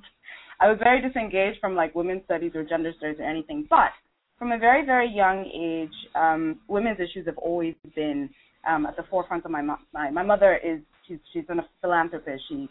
I 0.60 0.68
was 0.68 0.78
very 0.82 1.02
disengaged 1.02 1.60
from 1.62 1.76
like 1.76 1.96
women's 1.96 2.26
studies 2.26 2.52
or 2.56 2.64
gender 2.64 2.92
studies 2.98 3.18
or 3.20 3.26
anything. 3.26 3.68
But 3.70 3.92
from 4.38 4.52
a 4.52 4.58
very 4.58 4.86
very 4.86 5.10
young 5.10 5.46
age, 5.46 5.96
um, 6.16 6.60
women's 6.68 7.00
issues 7.00 7.26
have 7.28 7.38
always 7.38 7.76
been 7.96 8.30
um, 8.68 8.86
at 8.86 8.98
the 8.98 9.04
forefront 9.10 9.46
of 9.46 9.52
my 9.52 9.62
mind. 9.62 10.14
My 10.14 10.24
mother 10.24 10.58
is 10.58 10.80
she's 11.08 11.20
she's 11.32 11.46
a 11.50 11.56
philanthropist. 11.82 12.44
She 12.50 12.68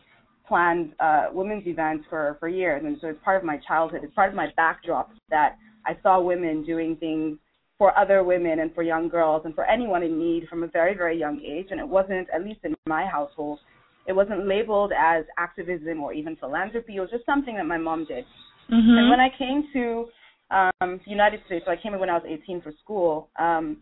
planned 0.49 0.93
uh, 0.99 1.27
women's 1.33 1.67
events 1.67 2.05
for 2.09 2.37
for 2.41 2.49
years, 2.49 2.83
and 2.85 2.97
so 3.01 3.09
it's 3.09 3.23
part 3.23 3.37
of 3.37 3.45
my 3.45 3.59
childhood. 3.67 4.01
It's 4.03 4.15
part 4.15 4.31
of 4.31 4.35
my 4.35 4.49
backdrop 4.57 5.11
that 5.31 5.57
I 5.87 5.97
saw 6.03 6.21
women 6.21 6.65
doing 6.65 6.97
things 6.97 7.39
for 7.77 7.97
other 7.97 8.25
women 8.25 8.59
and 8.59 8.75
for 8.75 8.83
young 8.83 9.09
girls 9.09 9.43
and 9.45 9.55
for 9.55 9.65
anyone 9.65 10.03
in 10.03 10.19
need 10.19 10.49
from 10.49 10.65
a 10.65 10.67
very 10.67 10.95
very 10.97 11.19
young 11.19 11.41
age. 11.41 11.69
And 11.71 11.79
it 11.79 11.89
wasn't, 11.89 12.29
at 12.35 12.45
least 12.45 12.61
in 12.65 12.75
my 12.87 13.07
household, 13.07 13.61
it 14.07 14.13
wasn't 14.13 14.49
labeled 14.49 14.93
as 14.99 15.25
activism 15.39 16.03
or 16.03 16.13
even 16.13 16.35
philanthropy. 16.37 16.97
It 16.97 17.01
was 17.01 17.11
just 17.11 17.27
something 17.27 17.55
that 17.57 17.67
my 17.67 17.79
mom 17.79 18.07
did. 18.07 18.25
Mm-hmm. 18.73 18.99
And 18.99 19.11
when 19.11 19.21
I 19.21 19.29
came 19.39 19.69
to 19.75 20.07
um, 20.51 21.01
the 21.05 21.11
United 21.11 21.41
States, 21.47 21.65
so 21.67 21.73
I 21.73 21.77
came 21.77 21.95
in 21.95 22.01
when 22.01 22.11
I 22.11 22.15
was 22.15 22.25
18 22.27 22.63
for 22.63 22.73
school. 22.83 23.29
Um, 23.39 23.79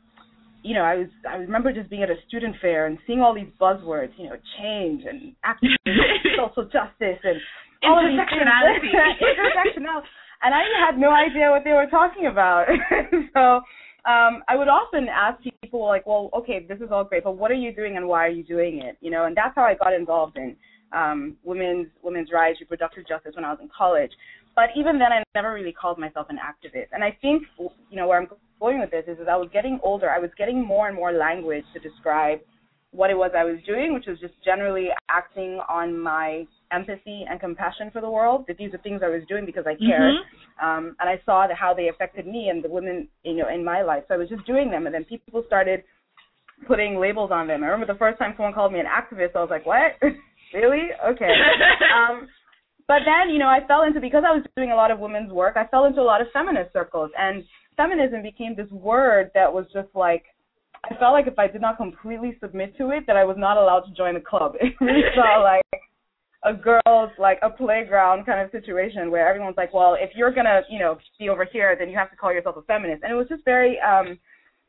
you 0.66 0.74
know, 0.74 0.82
I 0.82 0.96
was 0.96 1.08
I 1.28 1.36
remember 1.36 1.72
just 1.72 1.88
being 1.88 2.02
at 2.02 2.10
a 2.10 2.18
student 2.26 2.56
fair 2.60 2.86
and 2.86 2.98
seeing 3.06 3.20
all 3.20 3.34
these 3.34 3.50
buzzwords, 3.60 4.10
you 4.18 4.28
know, 4.28 4.36
change 4.58 5.04
and 5.06 5.32
activism, 5.44 5.78
social 6.36 6.64
justice, 6.64 7.22
and 7.22 7.38
all 7.86 8.02
things. 8.02 8.18
Intersectionality. 8.18 10.02
And 10.42 10.54
I 10.54 10.62
had 10.86 10.98
no 10.98 11.10
idea 11.10 11.50
what 11.50 11.64
they 11.64 11.72
were 11.72 11.86
talking 11.86 12.26
about. 12.26 12.66
so 13.34 13.40
um, 14.04 14.44
I 14.48 14.54
would 14.54 14.68
often 14.68 15.08
ask 15.08 15.42
people 15.62 15.86
like, 15.86 16.06
well, 16.06 16.28
okay, 16.34 16.64
this 16.68 16.78
is 16.78 16.88
all 16.92 17.04
great, 17.04 17.24
but 17.24 17.38
what 17.38 17.50
are 17.50 17.54
you 17.54 17.74
doing 17.74 17.96
and 17.96 18.06
why 18.06 18.26
are 18.26 18.30
you 18.30 18.44
doing 18.44 18.82
it? 18.82 18.98
You 19.00 19.10
know, 19.10 19.24
and 19.24 19.34
that's 19.34 19.54
how 19.54 19.62
I 19.62 19.74
got 19.74 19.94
involved 19.94 20.36
in 20.36 20.54
um, 20.92 21.36
women's 21.42 21.88
women's 22.02 22.28
rights, 22.32 22.60
reproductive 22.60 23.08
justice 23.08 23.32
when 23.34 23.44
I 23.44 23.50
was 23.50 23.58
in 23.62 23.70
college. 23.76 24.10
But 24.56 24.70
even 24.74 24.98
then, 24.98 25.12
I 25.12 25.22
never 25.34 25.52
really 25.52 25.72
called 25.72 25.98
myself 25.98 26.28
an 26.30 26.38
activist. 26.38 26.88
And 26.92 27.04
I 27.04 27.16
think, 27.20 27.42
you 27.58 27.96
know, 27.96 28.08
where 28.08 28.18
I'm 28.18 28.26
going 28.58 28.80
with 28.80 28.90
this 28.90 29.04
is, 29.06 29.18
is 29.18 29.28
I 29.30 29.36
was 29.36 29.50
getting 29.52 29.78
older. 29.82 30.10
I 30.10 30.18
was 30.18 30.30
getting 30.38 30.64
more 30.64 30.88
and 30.88 30.96
more 30.96 31.12
language 31.12 31.64
to 31.74 31.78
describe 31.78 32.40
what 32.90 33.10
it 33.10 33.14
was 33.14 33.32
I 33.36 33.44
was 33.44 33.58
doing, 33.66 33.92
which 33.92 34.06
was 34.06 34.18
just 34.18 34.32
generally 34.42 34.88
acting 35.10 35.60
on 35.68 36.00
my 36.00 36.46
empathy 36.72 37.24
and 37.28 37.38
compassion 37.38 37.90
for 37.92 38.00
the 38.00 38.10
world. 38.10 38.46
That 38.48 38.56
these 38.56 38.72
are 38.72 38.78
things 38.78 39.02
I 39.04 39.08
was 39.08 39.22
doing 39.28 39.44
because 39.44 39.64
I 39.66 39.76
cared, 39.76 40.14
mm-hmm. 40.14 40.66
um, 40.66 40.96
and 40.98 41.08
I 41.08 41.20
saw 41.26 41.46
that 41.46 41.56
how 41.56 41.74
they 41.74 41.88
affected 41.88 42.26
me 42.26 42.48
and 42.48 42.64
the 42.64 42.70
women, 42.70 43.08
you 43.22 43.36
know, 43.36 43.48
in 43.52 43.62
my 43.64 43.82
life. 43.82 44.04
So 44.08 44.14
I 44.14 44.16
was 44.16 44.30
just 44.30 44.46
doing 44.46 44.70
them, 44.70 44.86
and 44.86 44.94
then 44.94 45.04
people 45.04 45.44
started 45.46 45.82
putting 46.66 46.98
labels 46.98 47.30
on 47.30 47.46
them. 47.46 47.62
I 47.62 47.66
remember 47.66 47.92
the 47.92 47.98
first 47.98 48.18
time 48.18 48.32
someone 48.36 48.54
called 48.54 48.72
me 48.72 48.80
an 48.80 48.86
activist, 48.86 49.36
I 49.36 49.40
was 49.40 49.50
like, 49.50 49.66
"What? 49.66 49.92
really? 50.54 50.88
Okay." 51.06 51.32
um, 51.94 52.28
but 52.88 53.00
then, 53.04 53.32
you 53.32 53.38
know, 53.38 53.48
I 53.48 53.60
fell 53.66 53.82
into 53.82 54.00
because 54.00 54.24
I 54.26 54.32
was 54.32 54.44
doing 54.56 54.70
a 54.70 54.76
lot 54.76 54.90
of 54.90 54.98
women's 54.98 55.32
work. 55.32 55.56
I 55.56 55.66
fell 55.66 55.86
into 55.86 56.00
a 56.00 56.06
lot 56.06 56.20
of 56.20 56.28
feminist 56.32 56.72
circles, 56.72 57.10
and 57.18 57.44
feminism 57.76 58.22
became 58.22 58.54
this 58.56 58.70
word 58.70 59.30
that 59.34 59.52
was 59.52 59.66
just 59.72 59.88
like 59.94 60.24
I 60.84 60.94
felt 60.98 61.12
like 61.12 61.26
if 61.26 61.38
I 61.38 61.48
did 61.48 61.60
not 61.60 61.76
completely 61.76 62.36
submit 62.40 62.76
to 62.78 62.90
it, 62.90 63.06
that 63.06 63.16
I 63.16 63.24
was 63.24 63.36
not 63.38 63.56
allowed 63.56 63.80
to 63.80 63.92
join 63.92 64.14
the 64.14 64.20
club. 64.20 64.54
It 64.60 64.74
really 64.80 65.02
felt 65.14 65.42
like 65.42 65.64
a 66.44 66.52
girls 66.54 67.10
like 67.18 67.38
a 67.42 67.50
playground 67.50 68.24
kind 68.24 68.40
of 68.40 68.50
situation 68.52 69.10
where 69.10 69.28
everyone's 69.28 69.56
like, 69.56 69.74
well, 69.74 69.96
if 69.98 70.10
you're 70.14 70.32
gonna, 70.32 70.60
you 70.70 70.78
know, 70.78 70.98
be 71.18 71.28
over 71.28 71.44
here, 71.44 71.74
then 71.78 71.88
you 71.88 71.96
have 71.96 72.10
to 72.10 72.16
call 72.16 72.32
yourself 72.32 72.56
a 72.56 72.62
feminist. 72.62 73.02
And 73.02 73.12
it 73.12 73.16
was 73.16 73.26
just 73.28 73.44
very, 73.44 73.78
um, 73.80 74.18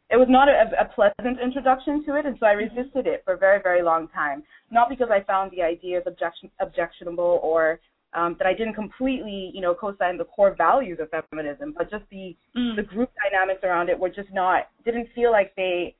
it 0.10 0.18
was 0.18 0.28
not 0.30 0.48
a, 0.48 0.72
a 0.80 0.86
pleasant 0.96 1.40
introduction 1.44 2.04
to 2.06 2.16
it, 2.16 2.26
and 2.26 2.38
so 2.40 2.46
I 2.46 2.54
resisted 2.54 3.06
it 3.06 3.22
for 3.26 3.34
a 3.34 3.38
very, 3.38 3.62
very 3.62 3.84
long 3.84 4.08
time. 4.08 4.42
Not 4.72 4.90
because 4.90 5.10
I 5.12 5.22
found 5.24 5.52
the 5.52 5.62
ideas 5.62 6.04
objection, 6.08 6.50
objectionable 6.60 7.40
or 7.44 7.80
um, 8.14 8.36
that 8.40 8.48
I 8.48 8.54
didn't 8.54 8.74
completely, 8.74 9.52
you 9.54 9.62
know, 9.62 9.76
co-sign 9.76 10.18
the 10.18 10.26
core 10.26 10.56
values 10.58 11.00
of 11.02 11.10
feminism, 11.32 11.74
but 11.78 11.90
just 11.90 12.04
the 12.10 12.36
mm. 12.56 12.76
the 12.76 12.84
group 12.84 13.12
dynamics 13.24 13.62
around 13.64 13.90
it 13.90 14.00
were 14.00 14.10
just 14.10 14.30
not 14.34 14.70
didn't 14.86 15.08
feel 15.14 15.32
like 15.32 15.54
they 15.56 15.96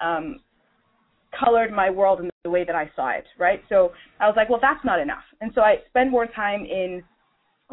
um, 0.00 0.40
colored 1.38 1.72
my 1.72 1.88
world 1.90 2.20
in 2.20 2.30
the 2.44 2.50
way 2.50 2.64
that 2.64 2.74
I 2.74 2.90
saw 2.96 3.10
it, 3.10 3.24
right? 3.38 3.62
So 3.68 3.92
I 4.20 4.26
was 4.26 4.34
like, 4.36 4.50
well, 4.50 4.58
that's 4.60 4.84
not 4.84 5.00
enough, 5.00 5.24
and 5.40 5.52
so 5.54 5.60
I 5.62 5.76
spend 5.88 6.10
more 6.10 6.26
time 6.26 6.64
in 6.64 7.02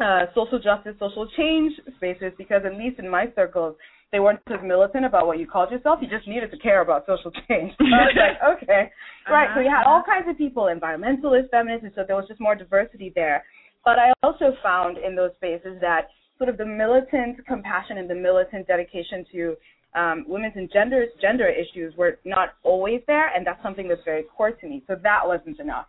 uh, 0.00 0.26
social 0.34 0.58
justice, 0.58 0.94
social 0.98 1.28
change 1.36 1.72
spaces 1.96 2.32
because 2.38 2.62
at 2.64 2.74
least 2.76 2.98
in 2.98 3.08
my 3.08 3.26
circles, 3.34 3.76
they 4.12 4.18
weren't 4.18 4.40
as 4.48 4.58
militant 4.64 5.04
about 5.04 5.26
what 5.26 5.38
you 5.38 5.46
called 5.46 5.70
yourself. 5.70 6.00
You 6.02 6.08
just 6.08 6.26
needed 6.26 6.50
to 6.50 6.58
care 6.58 6.80
about 6.80 7.06
social 7.06 7.30
change. 7.48 7.72
So 7.78 7.84
I 7.84 8.06
was 8.06 8.16
like, 8.16 8.62
okay, 8.62 8.90
right. 9.30 9.44
Uh-huh. 9.46 9.54
So 9.56 9.60
you 9.60 9.70
had 9.70 9.84
all 9.86 10.02
kinds 10.02 10.28
of 10.28 10.36
people, 10.36 10.64
environmentalists, 10.64 11.50
feminists, 11.50 11.84
and 11.84 11.92
so 11.94 12.02
there 12.06 12.16
was 12.16 12.26
just 12.28 12.40
more 12.40 12.54
diversity 12.54 13.12
there. 13.14 13.44
But 13.84 13.98
I 13.98 14.12
also 14.22 14.52
found 14.62 14.98
in 14.98 15.16
those 15.16 15.30
spaces 15.36 15.78
that 15.80 16.08
sort 16.38 16.50
of 16.50 16.56
the 16.56 16.66
militant 16.66 17.44
compassion 17.46 17.98
and 17.98 18.08
the 18.08 18.14
militant 18.14 18.66
dedication 18.66 19.24
to 19.32 19.56
um, 19.94 20.24
women's 20.28 20.54
and 20.56 20.70
gender 20.72 21.06
gender 21.20 21.48
issues 21.48 21.94
were 21.96 22.18
not 22.24 22.50
always 22.62 23.00
there, 23.06 23.34
and 23.34 23.46
that's 23.46 23.62
something 23.62 23.88
that's 23.88 24.04
very 24.04 24.24
core 24.36 24.52
to 24.52 24.66
me. 24.66 24.82
So 24.86 24.96
that 25.02 25.20
wasn't 25.24 25.58
enough. 25.58 25.86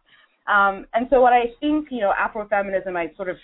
Um, 0.47 0.87
and 0.93 1.07
so 1.09 1.21
what 1.21 1.33
I 1.33 1.53
think, 1.59 1.89
you 1.91 1.99
know, 1.99 2.11
Afrofeminism, 2.19 2.95
I 2.95 3.15
sort 3.15 3.29
of, 3.29 3.37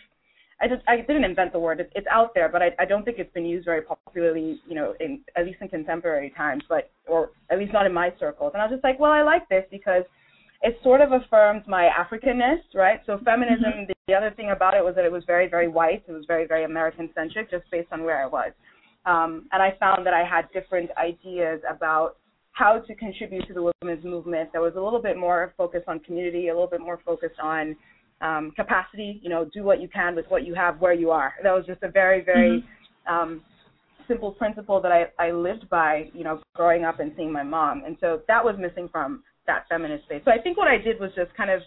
I, 0.60 0.68
just, 0.68 0.82
I 0.88 0.98
didn't 0.98 1.26
invent 1.26 1.54
the 1.54 1.60
word. 1.60 1.80
It, 1.80 1.92
it's 1.94 2.08
out 2.12 2.34
there, 2.34 2.50
but 2.50 2.64
I, 2.64 2.72
I 2.80 2.86
don't 2.86 3.06
think 3.06 3.20
it's 3.20 3.32
been 3.34 3.46
used 3.46 3.66
very 3.66 3.84
popularly, 3.84 4.60
you 4.68 4.74
know, 4.74 4.96
in 5.00 5.22
at 5.36 5.46
least 5.46 5.60
in 5.62 5.68
contemporary 5.68 6.34
times, 6.36 6.64
but 6.68 6.90
or 7.08 7.30
at 7.52 7.60
least 7.60 7.72
not 7.72 7.86
in 7.86 7.94
my 7.94 8.12
circles. 8.20 8.52
And 8.54 8.62
I 8.62 8.66
was 8.66 8.74
just 8.74 8.84
like, 8.84 9.00
well, 9.00 9.12
I 9.12 9.22
like 9.22 9.48
this 9.48 9.64
because 9.70 10.04
it 10.62 10.78
sort 10.84 11.02
of 11.02 11.12
affirmed 11.12 11.64
my 11.68 11.90
Africanness, 11.90 12.60
right? 12.74 13.00
So 13.06 13.20
feminism, 13.24 13.66
mm-hmm. 13.66 13.86
the, 13.88 13.94
the 14.08 14.14
other 14.14 14.32
thing 14.36 14.52
about 14.52 14.74
it 14.74 14.84
was 14.84 14.96
that 14.96 15.06
it 15.06 15.12
was 15.12 15.24
very, 15.28 15.48
very 15.48 15.68
white. 15.68 16.04
It 16.08 16.12
was 16.12 16.26
very, 16.28 16.48
very 16.48 16.64
American 16.64 17.10
centric, 17.14 17.52
just 17.52 17.66
based 17.72 17.90
on 17.92 18.04
where 18.04 18.24
I 18.24 18.28
was. 18.28 18.52
Um, 19.06 19.48
and 19.52 19.62
I 19.62 19.76
found 19.80 20.06
that 20.06 20.14
I 20.14 20.24
had 20.24 20.52
different 20.52 20.90
ideas 20.98 21.62
about 21.70 22.18
how 22.52 22.80
to 22.80 22.96
contribute 22.96 23.48
to 23.48 23.54
the 23.54 23.72
women's 23.82 24.04
movement 24.04 24.50
that 24.52 24.62
was 24.62 24.74
a 24.76 24.82
little 24.82 25.02
bit 25.02 25.16
more 25.16 25.54
focused 25.56 25.88
on 25.88 26.00
community, 26.00 26.48
a 26.48 26.54
little 26.54 26.68
bit 26.68 26.82
more 26.82 27.00
focused 27.06 27.40
on 27.42 27.76
um, 28.22 28.52
capacity. 28.56 29.20
You 29.22 29.30
know, 29.30 29.48
do 29.54 29.64
what 29.64 29.80
you 29.80 29.88
can 29.88 30.16
with 30.16 30.26
what 30.30 30.44
you 30.46 30.56
have 30.56 30.82
where 30.82 30.94
you 30.94 31.12
are. 31.12 31.34
That 31.44 31.54
was 31.54 31.66
just 31.68 31.84
a 31.84 31.90
very, 31.90 32.24
very 32.24 32.66
mm-hmm. 33.08 33.14
um, 33.14 33.42
simple 34.08 34.32
principle 34.32 34.82
that 34.82 34.92
I, 34.92 35.06
I 35.20 35.32
lived 35.32 35.70
by. 35.70 36.10
You 36.14 36.24
know, 36.24 36.42
growing 36.56 36.84
up 36.84 37.00
and 37.00 37.12
seeing 37.16 37.32
my 37.32 37.44
mom, 37.44 37.84
and 37.86 37.96
so 38.02 38.22
that 38.28 38.44
was 38.44 38.56
missing 38.58 38.90
from 38.92 39.24
that 39.48 39.66
feminist 39.70 40.06
space. 40.06 40.22
So 40.26 40.32
I 40.32 40.42
think 40.42 40.58
what 40.58 40.68
I 40.68 40.78
did 40.78 41.00
was 41.00 41.12
just 41.16 41.36
kind 41.36 41.50
of 41.50 41.62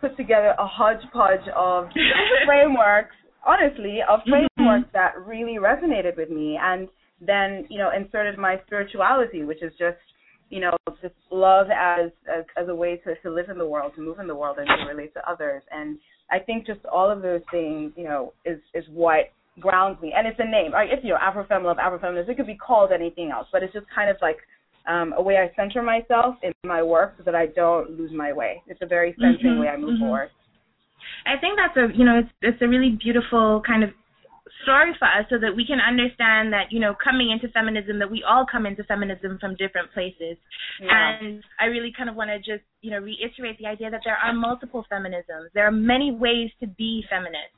put 0.00 0.16
together 0.16 0.54
a 0.58 0.66
hodgepodge 0.66 1.46
of 1.56 1.88
frameworks, 2.46 3.14
honestly, 3.46 3.98
of 4.08 4.20
Mm-hmm. 4.20 4.46
frameworks 4.56 4.88
that 4.92 5.12
really 5.26 5.56
resonated 5.58 6.16
with 6.16 6.30
me, 6.30 6.58
and 6.60 6.88
then 7.20 7.66
you 7.68 7.78
know 7.78 7.90
inserted 7.96 8.38
my 8.38 8.56
spirituality, 8.66 9.44
which 9.44 9.62
is 9.62 9.72
just 9.78 9.98
you 10.50 10.60
know 10.60 10.72
just 11.02 11.14
love 11.30 11.66
as 11.74 12.10
as, 12.28 12.44
as 12.56 12.68
a 12.68 12.74
way 12.74 13.00
to, 13.04 13.14
to 13.22 13.30
live 13.30 13.48
in 13.50 13.58
the 13.58 13.66
world, 13.66 13.92
to 13.96 14.00
move 14.02 14.18
in 14.18 14.26
the 14.26 14.34
world, 14.34 14.58
and 14.58 14.66
to 14.68 14.88
relate 14.88 15.12
to 15.14 15.30
others. 15.30 15.62
And 15.70 15.98
I 16.30 16.38
think 16.38 16.66
just 16.66 16.84
all 16.86 17.10
of 17.10 17.22
those 17.22 17.40
things, 17.50 17.92
you 17.96 18.04
know, 18.04 18.32
is 18.44 18.58
is 18.74 18.84
what 18.92 19.30
grounds 19.60 20.00
me. 20.00 20.12
And 20.16 20.26
it's 20.26 20.38
a 20.38 20.44
name. 20.48 20.72
Right? 20.72 20.88
It's 20.92 21.02
you 21.04 21.10
know 21.10 21.18
Afrofem 21.18 21.64
love, 21.64 21.78
Afrofeminist. 21.78 22.28
It 22.28 22.36
could 22.36 22.46
be 22.46 22.56
called 22.56 22.90
anything 22.92 23.30
else, 23.30 23.46
but 23.52 23.62
it's 23.62 23.72
just 23.72 23.86
kind 23.94 24.10
of 24.10 24.16
like 24.22 24.36
um, 24.88 25.14
a 25.16 25.22
way 25.22 25.36
I 25.36 25.54
center 25.54 25.82
myself 25.82 26.36
in 26.42 26.52
my 26.64 26.82
work 26.82 27.14
so 27.18 27.22
that 27.24 27.34
I 27.34 27.46
don't 27.46 27.90
lose 27.98 28.10
my 28.12 28.32
way. 28.32 28.62
It's 28.66 28.80
a 28.82 28.86
very 28.86 29.14
centering 29.20 29.54
Mhm, 29.54 29.60
way 29.60 29.68
I 29.68 29.76
move 29.76 29.94
mhm. 29.94 30.00
forward. 30.00 30.30
I 31.26 31.36
think 31.36 31.56
that's 31.58 31.76
a 31.76 31.96
you 31.96 32.04
know 32.04 32.18
it's 32.18 32.32
it's 32.42 32.62
a 32.62 32.68
really 32.68 32.90
beautiful 32.90 33.62
kind 33.66 33.84
of 33.84 33.90
story 34.62 34.92
for 34.98 35.06
us 35.06 35.24
so 35.30 35.38
that 35.38 35.54
we 35.54 35.64
can 35.64 35.78
understand 35.80 36.52
that 36.52 36.72
you 36.72 36.80
know 36.80 36.94
coming 37.02 37.30
into 37.30 37.48
feminism 37.48 37.98
that 37.98 38.10
we 38.10 38.24
all 38.24 38.44
come 38.50 38.66
into 38.66 38.82
feminism 38.84 39.38
from 39.38 39.54
different 39.56 39.92
places 39.92 40.36
Yeah. 40.80 41.14
and 41.20 41.44
I 41.60 41.66
really 41.66 41.92
kind 41.96 42.10
of 42.10 42.16
want 42.16 42.30
to 42.30 42.38
just 42.38 42.64
you 42.80 42.90
know 42.90 42.98
reiterate 42.98 43.58
the 43.58 43.66
idea 43.66 43.90
that 43.90 44.00
there 44.04 44.16
are 44.16 44.32
multiple 44.32 44.84
feminisms 44.90 45.52
there 45.54 45.66
are 45.66 45.70
many 45.94 46.10
ways 46.12 46.50
to 46.60 46.66
be 46.66 47.04
feminist 47.08 47.54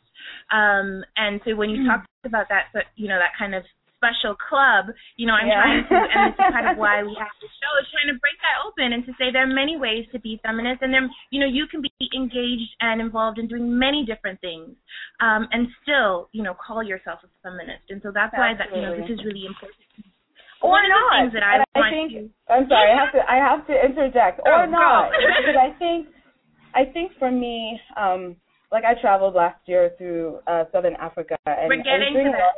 um 0.50 1.04
and 1.16 1.40
so 1.44 1.54
when 1.54 1.70
you 1.70 1.86
talked 1.86 2.06
about 2.24 2.48
that 2.48 2.64
you 2.96 3.08
know 3.08 3.18
that 3.18 3.32
kind 3.38 3.54
of 3.54 3.64
special 4.00 4.32
club 4.32 4.88
you 5.20 5.28
know 5.28 5.36
I'm 5.36 5.44
Yeah. 5.44 5.60
trying 5.60 5.84
to 5.84 5.92
and 5.92 6.32
this 6.32 6.40
is 6.40 6.52
kind 6.56 6.66
of 6.72 6.80
why 6.80 7.04
we 7.08 7.12
have 7.20 7.34
this 7.44 7.52
show 7.60 7.72
is 7.84 7.86
trying 7.92 8.08
to 8.08 8.16
break 8.16 8.38
that 8.40 8.56
open 8.64 8.96
and 8.96 9.04
to 9.04 9.12
say 9.20 9.28
there 9.28 9.44
are 9.44 9.52
many 9.52 9.76
ways 9.76 10.08
to 10.16 10.18
be 10.24 10.40
feminist 10.40 10.80
and 10.80 10.88
there 10.96 11.04
you 11.28 11.36
know 11.36 11.50
you 11.50 11.68
can 11.68 11.84
be 11.84 11.92
engaged 12.16 12.72
and 12.80 13.04
involved 13.04 13.36
in 13.36 13.44
doing 13.44 13.68
many 13.68 14.08
different 14.08 14.40
things 14.40 14.72
um 15.20 15.44
and 15.52 15.68
still 15.84 16.32
you 16.32 16.40
know 16.40 16.56
call 16.56 16.80
yourself 16.80 17.20
a 17.20 17.28
feminist 17.44 17.84
and 17.92 18.00
so 18.00 18.08
that's 18.08 18.32
why 18.40 18.56
that 18.56 18.72
you 18.72 18.80
know 18.80 18.96
this 18.96 19.10
is 19.12 19.20
really 19.28 19.44
important 19.44 19.76
or 20.64 20.70
One 20.76 20.84
of 20.84 20.92
the 20.92 21.00
not. 21.00 21.12
things 21.20 21.32
that 21.36 21.44
I, 21.44 21.56
want 21.72 21.88
I 21.88 21.90
think, 21.92 22.08
to, 22.12 22.52
I'm 22.52 22.68
sorry, 22.68 22.92
I 22.92 22.96
have 23.00 23.12
to 23.16 23.20
I 23.24 23.36
have 23.40 23.60
to 23.68 23.74
interject. 23.80 24.40
Oh, 24.44 24.50
or 24.60 24.66
not. 24.68 25.08
because 25.40 25.56
I 25.56 25.72
think 25.80 26.08
I 26.76 26.84
think 26.84 27.12
for 27.18 27.30
me, 27.32 27.80
um, 27.96 28.36
like 28.70 28.84
I 28.84 28.92
traveled 29.00 29.34
last 29.34 29.56
year 29.66 29.92
through 29.96 30.38
uh 30.46 30.64
southern 30.70 30.96
Africa 31.00 31.36
and 31.46 31.64
we're 31.68 31.80
getting 31.82 32.12
doing 32.12 32.26
to 32.28 32.32
that 32.36 32.54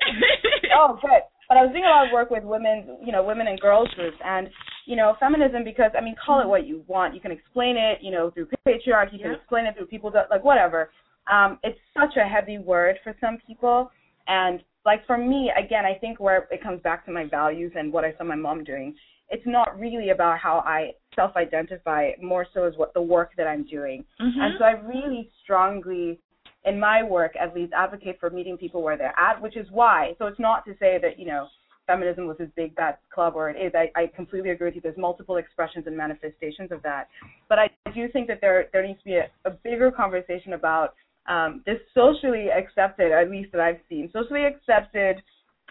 oh, 0.77 0.99
good. 1.01 1.23
But 1.53 1.59
I 1.59 1.65
was 1.65 1.73
doing 1.73 1.85
a 1.85 1.89
lot 1.89 2.07
of 2.07 2.13
work 2.13 2.31
with 2.31 2.45
women, 2.45 2.97
you 3.05 3.13
know, 3.13 3.23
women 3.23 3.47
and 3.47 3.61
girls 3.61 3.89
groups, 3.95 4.17
and 4.25 4.49
you 4.87 4.97
know, 4.97 5.17
feminism. 5.21 5.65
Because 5.65 5.91
I 5.97 6.01
mean, 6.01 6.15
call 6.25 6.41
it 6.41 6.49
what 6.49 6.67
you 6.67 6.83
want. 6.87 7.15
You 7.15 7.21
can 7.21 7.31
explain 7.31 7.77
it, 7.77 7.99
you 8.01 8.11
know, 8.11 8.31
through 8.31 8.49
patriarchy. 8.67 9.13
You 9.13 9.19
can 9.19 9.35
explain 9.35 9.67
it 9.67 9.77
through 9.77 9.87
people 9.87 10.11
that 10.13 10.31
like 10.31 10.45
whatever. 10.45 10.91
Um, 11.31 11.59
it's 11.63 11.79
such 11.93 12.17
a 12.17 12.27
heavy 12.27 12.57
word 12.57 12.97
for 13.05 13.15
some 13.21 13.37
people, 13.47 13.91
and 14.29 14.63
like 14.87 15.07
for 15.07 15.19
me, 15.19 15.53
again, 15.55 15.85
I 15.85 15.95
think 15.99 16.21
where 16.21 16.49
it 16.51 16.63
comes 16.63 16.81
back 16.81 17.05
to 17.05 17.13
my 17.13 17.27
values 17.27 17.73
and 17.77 17.93
what 17.93 18.03
I 18.05 18.15
saw 18.17 18.25
my 18.25 18.35
mom 18.35 18.65
doing. 18.65 18.95
It's 19.29 19.47
not 19.47 19.79
really 19.79 20.09
about 20.09 20.39
how 20.39 20.63
I 20.67 20.93
self-identify. 21.15 22.13
More 22.23 22.47
so 22.55 22.67
is 22.67 22.77
what 22.79 22.95
the 22.95 23.03
work 23.03 23.33
that 23.37 23.47
I'm 23.47 23.65
doing. 23.65 24.05
Mhm. 24.21 24.41
And 24.41 24.59
so 24.59 24.65
I 24.65 24.73
really 24.73 25.31
strongly, 25.43 26.19
in 26.65 26.79
my 26.79 27.03
work 27.03 27.33
at 27.41 27.55
least, 27.55 27.73
advocate 27.77 28.19
for 28.21 28.31
meeting 28.31 28.57
people 28.57 28.83
where 28.83 28.97
they're 28.97 29.19
at, 29.19 29.41
which 29.41 29.57
is 29.57 29.67
why. 29.71 30.13
So 30.19 30.27
it's 30.27 30.39
not 30.39 30.65
to 30.67 30.73
say 30.79 30.99
that, 31.03 31.19
you 31.19 31.27
know, 31.27 31.49
feminism 31.87 32.27
was 32.27 32.39
this 32.39 32.49
big 32.55 32.75
bad 32.77 32.97
club 33.13 33.35
or 33.35 33.51
it 33.51 33.57
is. 33.61 33.73
I, 33.75 33.91
I 34.01 34.07
completely 34.15 34.51
agree 34.51 34.69
with 34.69 34.77
you. 34.77 34.81
There's 34.81 34.97
multiple 34.97 35.37
expressions 35.37 35.87
and 35.87 35.97
manifestations 35.97 36.71
of 36.71 36.83
that. 36.83 37.09
But 37.49 37.59
I 37.59 37.69
do 37.95 38.09
think 38.09 38.29
that 38.29 38.41
there 38.41 38.67
there 38.73 38.87
needs 38.87 39.01
to 39.01 39.05
be 39.05 39.17
a, 39.17 39.29
a 39.45 39.51
bigger 39.51 39.91
conversation 39.91 40.53
about 40.53 40.95
um, 41.27 41.63
this 41.67 41.79
socially 41.95 42.49
accepted, 42.51 43.13
at 43.13 43.31
least 43.31 43.53
that 43.53 43.61
I've 43.61 43.81
seen, 43.89 44.11
socially 44.13 44.45
accepted 44.45 45.23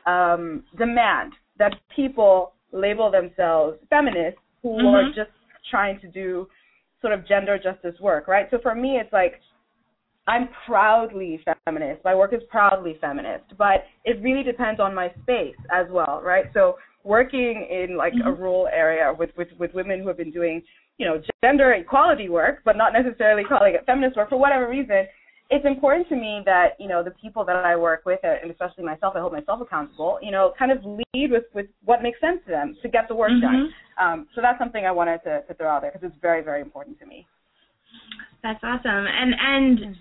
um, 0.05 0.63
demand 0.77 1.33
that 1.57 1.75
people 1.95 2.53
label 2.71 3.11
themselves 3.11 3.77
feminists 3.89 4.39
who 4.61 4.87
are 4.87 5.03
Mhm. 5.03 5.15
just 5.15 5.31
trying 5.69 5.99
to 5.99 6.07
do 6.07 6.47
sort 7.01 7.13
of 7.13 7.25
gender 7.25 7.57
justice 7.57 7.99
work, 7.99 8.27
right? 8.27 8.49
So 8.51 8.59
for 8.59 8.75
me, 8.75 8.97
it's 8.97 9.11
like 9.11 9.41
I'm 10.27 10.49
proudly 10.65 11.43
feminist. 11.65 12.03
My 12.03 12.15
work 12.15 12.33
is 12.33 12.41
proudly 12.49 12.97
feminist, 13.01 13.45
but 13.57 13.85
it 14.05 14.21
really 14.21 14.43
depends 14.43 14.79
on 14.79 14.93
my 14.93 15.11
space 15.23 15.55
as 15.71 15.87
well, 15.89 16.21
right? 16.23 16.45
So 16.53 16.75
working 17.03 17.67
in 17.69 17.97
like 17.97 18.13
a 18.23 18.31
rural 18.31 18.67
area 18.71 19.11
with, 19.17 19.31
with 19.35 19.47
with 19.57 19.73
women 19.73 19.99
who 19.99 20.07
have 20.07 20.17
been 20.17 20.31
doing, 20.31 20.61
you 20.97 21.07
know, 21.07 21.21
gender 21.43 21.73
equality 21.73 22.29
work, 22.29 22.59
but 22.63 22.77
not 22.77 22.93
necessarily 22.93 23.43
calling 23.43 23.73
it 23.73 23.81
feminist 23.85 24.15
work 24.15 24.29
for 24.29 24.37
whatever 24.37 24.69
reason, 24.69 25.07
it's 25.49 25.65
important 25.65 26.07
to 26.09 26.15
me 26.15 26.41
that 26.45 26.79
you 26.79 26.87
know 26.87 27.03
the 27.03 27.11
people 27.11 27.43
that 27.45 27.57
I 27.57 27.75
work 27.75 28.03
with, 28.05 28.19
and 28.23 28.49
especially 28.49 28.85
myself, 28.85 29.15
I 29.15 29.19
hold 29.19 29.33
myself 29.33 29.59
accountable. 29.59 30.17
You 30.21 30.31
know, 30.31 30.53
kind 30.57 30.71
of 30.71 30.77
lead 30.85 31.31
with 31.31 31.43
with 31.53 31.65
what 31.83 32.01
makes 32.01 32.21
sense 32.21 32.39
to 32.45 32.51
them 32.51 32.77
to 32.81 32.89
get 32.89 33.07
the 33.09 33.15
work 33.15 33.31
done. 33.41 33.73
Um, 33.99 34.27
so 34.33 34.41
that's 34.41 34.57
something 34.57 34.85
I 34.85 34.91
wanted 34.91 35.19
to, 35.25 35.41
to 35.47 35.53
throw 35.55 35.67
out 35.67 35.81
there 35.81 35.91
because 35.91 36.07
it's 36.09 36.21
very 36.21 36.41
very 36.41 36.61
important 36.61 36.99
to 36.99 37.05
me. 37.05 37.27
That's 38.43 38.59
awesome. 38.63 39.05
And 39.07 39.33
and 39.39 39.95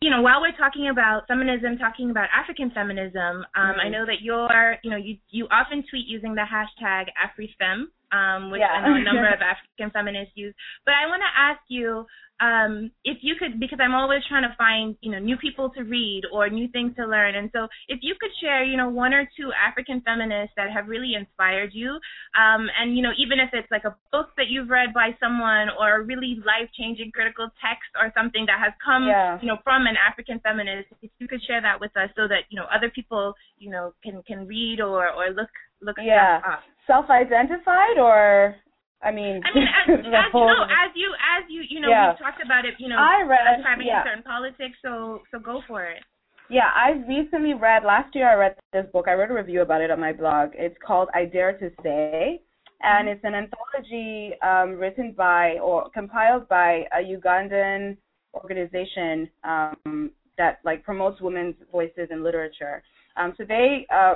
you 0.00 0.10
know, 0.10 0.22
while 0.22 0.40
we're 0.40 0.56
talking 0.56 0.88
about 0.88 1.28
feminism, 1.28 1.78
talking 1.78 2.10
about 2.10 2.28
African 2.34 2.70
feminism, 2.70 3.44
um, 3.54 3.76
I 3.78 3.86
Mhm. 3.86 3.90
know 3.92 4.06
that 4.06 4.20
you're, 4.20 4.78
you 4.82 4.90
know, 4.90 4.96
you 4.96 5.18
you 5.30 5.46
often 5.50 5.84
tweet 5.84 6.06
using 6.06 6.34
the 6.34 6.42
hashtag 6.42 7.08
AfriFem, 7.22 7.86
um, 8.12 8.50
which 8.50 8.60
Yeah. 8.60 8.72
I 8.72 8.80
know 8.86 8.94
a 8.94 9.02
number 9.10 9.28
of 9.28 9.40
African 9.40 9.90
feminists 9.90 10.32
use. 10.36 10.54
But 10.84 10.94
I 10.94 11.06
want 11.06 11.22
to 11.22 11.32
ask 11.40 11.60
you 11.68 12.06
um, 12.40 12.90
if 13.04 13.18
you 13.22 13.36
could, 13.38 13.60
because 13.60 13.78
I'm 13.80 13.94
always 13.94 14.20
trying 14.28 14.42
to 14.42 14.54
find, 14.58 14.96
you 15.00 15.12
know, 15.12 15.20
new 15.20 15.36
people 15.36 15.70
to 15.70 15.82
read 15.84 16.22
or 16.32 16.48
new 16.50 16.66
things 16.68 16.96
to 16.96 17.06
learn. 17.06 17.36
And 17.36 17.48
so, 17.52 17.68
if 17.86 18.00
you 18.02 18.16
could 18.20 18.30
share, 18.40 18.64
you 18.64 18.76
know, 18.76 18.88
one 18.88 19.14
or 19.14 19.28
two 19.36 19.52
African 19.54 20.00
feminists 20.00 20.52
that 20.56 20.72
have 20.72 20.88
really 20.88 21.14
inspired 21.14 21.70
you, 21.72 22.00
um, 22.34 22.66
and 22.80 22.96
you 22.96 23.02
know, 23.02 23.12
even 23.16 23.38
if 23.38 23.50
it's 23.52 23.70
like 23.70 23.84
a 23.84 23.94
book 24.10 24.30
that 24.38 24.48
you've 24.48 24.70
read 24.70 24.92
by 24.92 25.14
someone 25.20 25.68
or 25.78 26.00
a 26.00 26.02
really 26.02 26.40
life-changing 26.44 27.12
critical 27.14 27.46
text 27.62 27.90
or 28.00 28.10
something 28.16 28.44
that 28.46 28.58
has 28.58 28.72
come, 28.84 29.06
Yeah. 29.06 29.38
you 29.40 29.46
know, 29.46 29.58
from 29.62 29.86
an 29.86 29.94
African 29.96 30.40
feminist, 30.40 30.88
if 31.00 31.10
you 31.20 31.28
could 31.28 31.42
share 31.44 31.60
that 31.62 31.78
with 31.78 31.96
us 31.96 32.10
so 32.16 32.26
that 32.26 32.50
you 32.50 32.58
know 32.58 32.66
other 32.74 32.90
people, 32.90 33.34
you 33.58 33.70
know, 33.70 33.94
can 34.02 34.20
can 34.26 34.48
read 34.48 34.80
or 34.80 35.08
or 35.10 35.30
look 35.30 35.50
look 35.80 35.96
Yeah. 36.02 36.40
up. 36.44 36.62
Self-identified 36.86 37.98
or 37.98 38.56
I 39.02 39.10
mean, 39.10 39.40
I 39.42 39.58
mean, 39.58 39.66
as, 39.66 39.98
as 39.98 40.04
you 40.04 40.10
know, 40.46 40.62
as 40.62 40.90
you 40.94 41.08
as 41.12 41.44
you 41.48 41.62
you 41.68 41.80
know, 41.80 41.88
Yeah. 41.90 42.10
we've 42.10 42.18
talked 42.18 42.42
about 42.44 42.64
it, 42.64 42.74
you 42.78 42.88
know, 42.88 42.96
I 42.98 43.22
read- 43.22 43.58
ascribing 43.58 43.86
yeah. 43.86 44.04
certain 44.04 44.22
politics. 44.22 44.76
So 44.82 45.22
so 45.30 45.38
go 45.38 45.62
for 45.66 45.84
it. 45.84 46.02
Yeah, 46.48 46.68
I 46.74 47.02
recently 47.08 47.54
read 47.54 47.82
last 47.84 48.14
year. 48.14 48.28
I 48.28 48.34
read 48.34 48.56
this 48.72 48.84
book. 48.92 49.06
I 49.08 49.14
wrote 49.14 49.30
a 49.30 49.34
review 49.34 49.62
about 49.62 49.80
it 49.80 49.90
on 49.90 49.98
my 49.98 50.12
blog. 50.12 50.50
It's 50.54 50.76
called 50.84 51.08
"I 51.14 51.24
Dare 51.24 51.56
to 51.58 51.70
Say," 51.82 52.42
and 52.82 53.08
it's 53.08 53.24
an 53.24 53.34
anthology 53.34 54.34
um, 54.42 54.78
written 54.78 55.12
by 55.16 55.58
or 55.62 55.88
compiled 55.90 56.48
by 56.48 56.84
a 56.92 57.02
Ugandan 57.02 57.96
organization 58.34 59.28
um, 59.44 60.10
that 60.38 60.60
like 60.64 60.84
promotes 60.84 61.20
women's 61.20 61.54
voices 61.70 62.08
in 62.10 62.22
literature. 62.22 62.82
Um, 63.16 63.34
so 63.36 63.44
they 63.44 63.86
uh, 63.94 64.14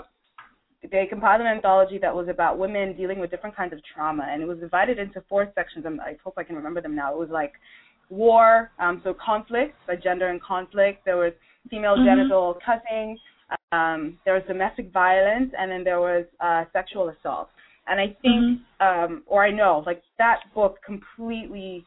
they 0.90 1.06
compiled 1.06 1.40
an 1.40 1.46
anthology 1.46 1.98
that 1.98 2.14
was 2.14 2.28
about 2.28 2.58
women 2.58 2.96
dealing 2.96 3.18
with 3.18 3.30
different 3.30 3.56
kinds 3.56 3.72
of 3.72 3.80
trauma, 3.84 4.26
and 4.30 4.42
it 4.42 4.46
was 4.46 4.58
divided 4.58 4.98
into 4.98 5.22
four 5.28 5.50
sections. 5.54 5.84
I'm, 5.86 6.00
I 6.00 6.16
hope 6.22 6.34
I 6.36 6.44
can 6.44 6.56
remember 6.56 6.80
them 6.80 6.94
now. 6.94 7.12
It 7.12 7.18
was 7.18 7.30
like 7.30 7.54
war, 8.10 8.70
um, 8.78 9.00
so 9.02 9.14
conflict, 9.14 9.74
like 9.88 10.02
gender 10.02 10.28
and 10.28 10.40
conflict. 10.40 11.04
There 11.04 11.16
was 11.16 11.32
female 11.70 11.96
Mhm. 11.96 12.04
genital 12.04 12.54
cutting. 12.64 13.18
Um, 13.72 14.18
there 14.24 14.34
was 14.34 14.42
domestic 14.44 14.90
violence, 14.92 15.52
and 15.58 15.70
then 15.70 15.84
there 15.84 16.00
was 16.00 16.24
uh, 16.40 16.64
sexual 16.72 17.08
assault. 17.08 17.48
And 17.88 18.00
I 18.00 18.08
think, 18.20 18.60
um, 18.80 19.22
or 19.26 19.44
I 19.44 19.50
know, 19.50 19.82
like 19.86 20.02
that 20.18 20.40
book 20.54 20.80
completely, 20.84 21.84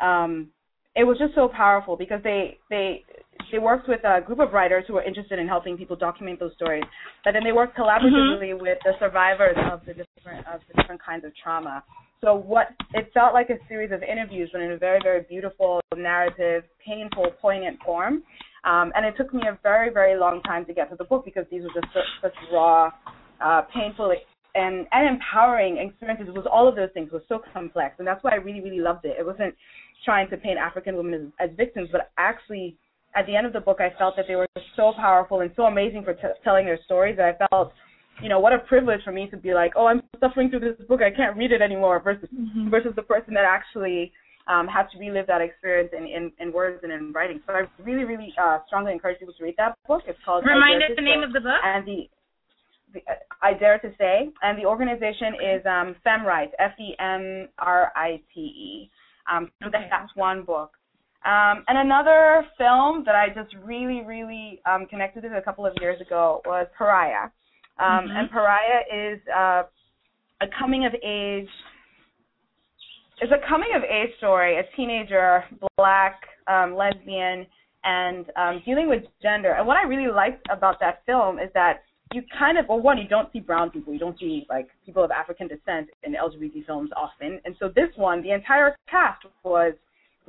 um, 0.00 0.50
it 0.96 1.04
was 1.04 1.18
just 1.18 1.34
so 1.34 1.48
powerful 1.48 1.96
because 1.96 2.22
they 2.22 2.58
they 2.68 3.04
they 3.52 3.58
worked 3.58 3.88
with 3.88 4.00
a 4.04 4.20
group 4.20 4.40
of 4.40 4.52
writers 4.52 4.84
who 4.86 4.94
were 4.94 5.02
interested 5.02 5.38
in 5.38 5.48
helping 5.48 5.76
people 5.76 5.96
document 5.96 6.40
those 6.40 6.52
stories, 6.54 6.84
but 7.24 7.32
then 7.32 7.44
they 7.44 7.52
worked 7.52 7.76
collaboratively 7.76 8.60
with 8.60 8.78
the 8.84 8.92
survivors 8.98 9.56
of 9.70 9.80
the 9.86 9.94
different 9.94 10.46
of 10.46 10.60
the 10.68 10.80
different 10.80 11.02
kinds 11.02 11.24
of 11.24 11.32
trauma. 11.42 11.82
So 12.22 12.34
what 12.34 12.68
it 12.94 13.10
felt 13.14 13.32
like 13.32 13.48
a 13.50 13.58
series 13.68 13.92
of 13.92 14.02
interviews, 14.02 14.50
but 14.52 14.60
in 14.60 14.72
a 14.72 14.78
very 14.78 15.00
very 15.02 15.22
beautiful 15.28 15.80
narrative, 15.96 16.64
painful, 16.84 17.26
poignant 17.40 17.78
form. 17.84 18.22
Um, 18.64 18.92
and 18.94 19.06
it 19.06 19.14
took 19.16 19.32
me 19.32 19.42
a 19.48 19.58
very, 19.62 19.90
very 19.90 20.18
long 20.18 20.42
time 20.42 20.66
to 20.66 20.74
get 20.74 20.90
to 20.90 20.96
the 20.96 21.04
book 21.04 21.24
because 21.24 21.46
these 21.50 21.62
were 21.62 21.80
just 21.80 21.86
such, 21.94 22.04
such 22.20 22.34
raw, 22.52 22.90
uh, 23.42 23.62
painful, 23.74 24.12
and, 24.54 24.86
and 24.92 25.08
empowering 25.08 25.78
experiences. 25.78 26.28
It 26.28 26.34
was 26.34 26.46
all 26.50 26.68
of 26.68 26.76
those 26.76 26.90
things. 26.92 27.08
It 27.10 27.14
was 27.14 27.22
so 27.28 27.40
complex. 27.54 27.94
And 27.98 28.06
that's 28.06 28.22
why 28.22 28.32
I 28.32 28.36
really, 28.36 28.60
really 28.60 28.80
loved 28.80 29.04
it. 29.04 29.16
It 29.18 29.24
wasn't 29.24 29.54
trying 30.04 30.28
to 30.30 30.36
paint 30.36 30.58
African 30.58 30.96
women 30.96 31.32
as, 31.40 31.50
as 31.50 31.56
victims, 31.56 31.88
but 31.90 32.10
actually, 32.18 32.76
at 33.14 33.26
the 33.26 33.34
end 33.36 33.46
of 33.46 33.52
the 33.52 33.60
book, 33.60 33.78
I 33.80 33.96
felt 33.98 34.16
that 34.16 34.26
they 34.28 34.36
were 34.36 34.48
so 34.76 34.92
powerful 34.96 35.40
and 35.40 35.50
so 35.56 35.64
amazing 35.64 36.04
for 36.04 36.14
t- 36.14 36.22
telling 36.44 36.64
their 36.66 36.78
stories 36.84 37.16
that 37.16 37.36
I 37.40 37.46
felt 37.48 37.72
you 38.22 38.28
know, 38.28 38.38
what 38.38 38.52
a 38.52 38.58
privilege 38.58 39.00
for 39.04 39.12
me 39.12 39.28
to 39.30 39.36
be 39.36 39.54
like, 39.54 39.72
oh, 39.76 39.86
I'm 39.86 40.02
suffering 40.20 40.50
through 40.50 40.60
this 40.60 40.86
book, 40.88 41.00
I 41.02 41.10
can't 41.10 41.36
read 41.36 41.52
it 41.52 41.62
anymore, 41.62 42.00
versus 42.02 42.28
Mm-hmm. 42.38 42.70
versus 42.70 42.92
the 42.94 43.02
person 43.02 43.34
that 43.34 43.44
actually 43.44 44.12
um, 44.46 44.66
had 44.66 44.84
to 44.92 44.98
relive 44.98 45.26
that 45.26 45.40
experience 45.40 45.90
in, 45.96 46.04
in, 46.04 46.32
in 46.38 46.52
words 46.52 46.80
and 46.82 46.92
in 46.92 47.12
writing. 47.12 47.40
So 47.46 47.52
I 47.54 47.62
really, 47.82 48.04
really 48.04 48.32
uh, 48.40 48.58
strongly 48.66 48.92
encourage 48.92 49.18
people 49.18 49.34
to 49.36 49.42
read 49.44 49.54
that 49.58 49.74
book. 49.88 50.02
It's 50.06 50.18
called 50.24 50.44
Remind 50.44 50.82
us 50.82 50.90
the 50.96 51.02
name 51.02 51.22
of 51.22 51.32
the 51.32 51.40
book. 51.40 51.60
and 51.64 51.86
the, 51.86 52.08
the 52.92 53.00
uh, 53.00 53.14
I 53.42 53.54
dare 53.54 53.78
to 53.78 53.90
say, 53.98 54.30
and 54.42 54.58
the 54.58 54.66
organization 54.66 55.34
is 55.34 55.66
um, 55.66 55.96
FemRite, 56.06 56.50
F 56.58 56.72
E 56.78 56.94
M 56.98 57.48
R 57.58 57.92
I 57.96 58.20
T 58.34 58.40
E. 58.40 58.90
Um, 59.30 59.50
so 59.62 59.68
Okay. 59.68 59.86
that's 59.90 60.14
one 60.14 60.42
book. 60.44 60.72
Um, 61.24 61.64
and 61.68 61.76
another 61.76 62.46
film 62.56 63.04
that 63.04 63.14
I 63.14 63.28
just 63.28 63.54
really, 63.62 64.02
really 64.06 64.60
um, 64.64 64.86
connected 64.86 65.22
with 65.22 65.32
a 65.32 65.42
couple 65.42 65.66
of 65.66 65.74
years 65.80 66.00
ago 66.00 66.40
was 66.46 66.66
Pariah. 66.76 67.30
Um, 67.78 68.08
Mhm. 68.08 68.16
And 68.18 68.30
Pariah 68.30 68.82
is 68.92 69.20
uh, 69.28 69.64
a 70.40 70.46
coming 70.58 70.86
of 70.86 70.94
age. 71.02 71.48
It's 73.20 73.32
a 73.32 73.38
coming 73.46 73.74
of 73.74 73.84
age 73.84 74.16
story. 74.16 74.56
A 74.56 74.62
teenager, 74.76 75.44
black, 75.76 76.26
um, 76.46 76.74
lesbian, 76.74 77.46
and 77.84 78.24
um, 78.36 78.62
dealing 78.64 78.88
with 78.88 79.04
gender. 79.22 79.52
And 79.52 79.66
what 79.66 79.76
I 79.76 79.82
really 79.82 80.10
liked 80.10 80.46
about 80.50 80.80
that 80.80 81.02
film 81.04 81.38
is 81.38 81.50
that 81.52 81.82
you 82.12 82.22
kind 82.36 82.58
of, 82.58 82.66
well, 82.68 82.80
one, 82.80 82.98
you 82.98 83.06
don't 83.06 83.30
see 83.32 83.40
brown 83.40 83.70
people. 83.70 83.92
You 83.92 83.98
don't 83.98 84.18
see 84.18 84.46
like 84.48 84.68
people 84.84 85.04
of 85.04 85.10
African 85.10 85.48
descent 85.48 85.88
in 86.02 86.14
LGBT 86.14 86.66
films 86.66 86.90
often. 86.96 87.40
And 87.44 87.54
so 87.58 87.68
this 87.68 87.88
one, 87.96 88.22
the 88.22 88.32
entire 88.32 88.74
cast 88.90 89.24
was 89.44 89.74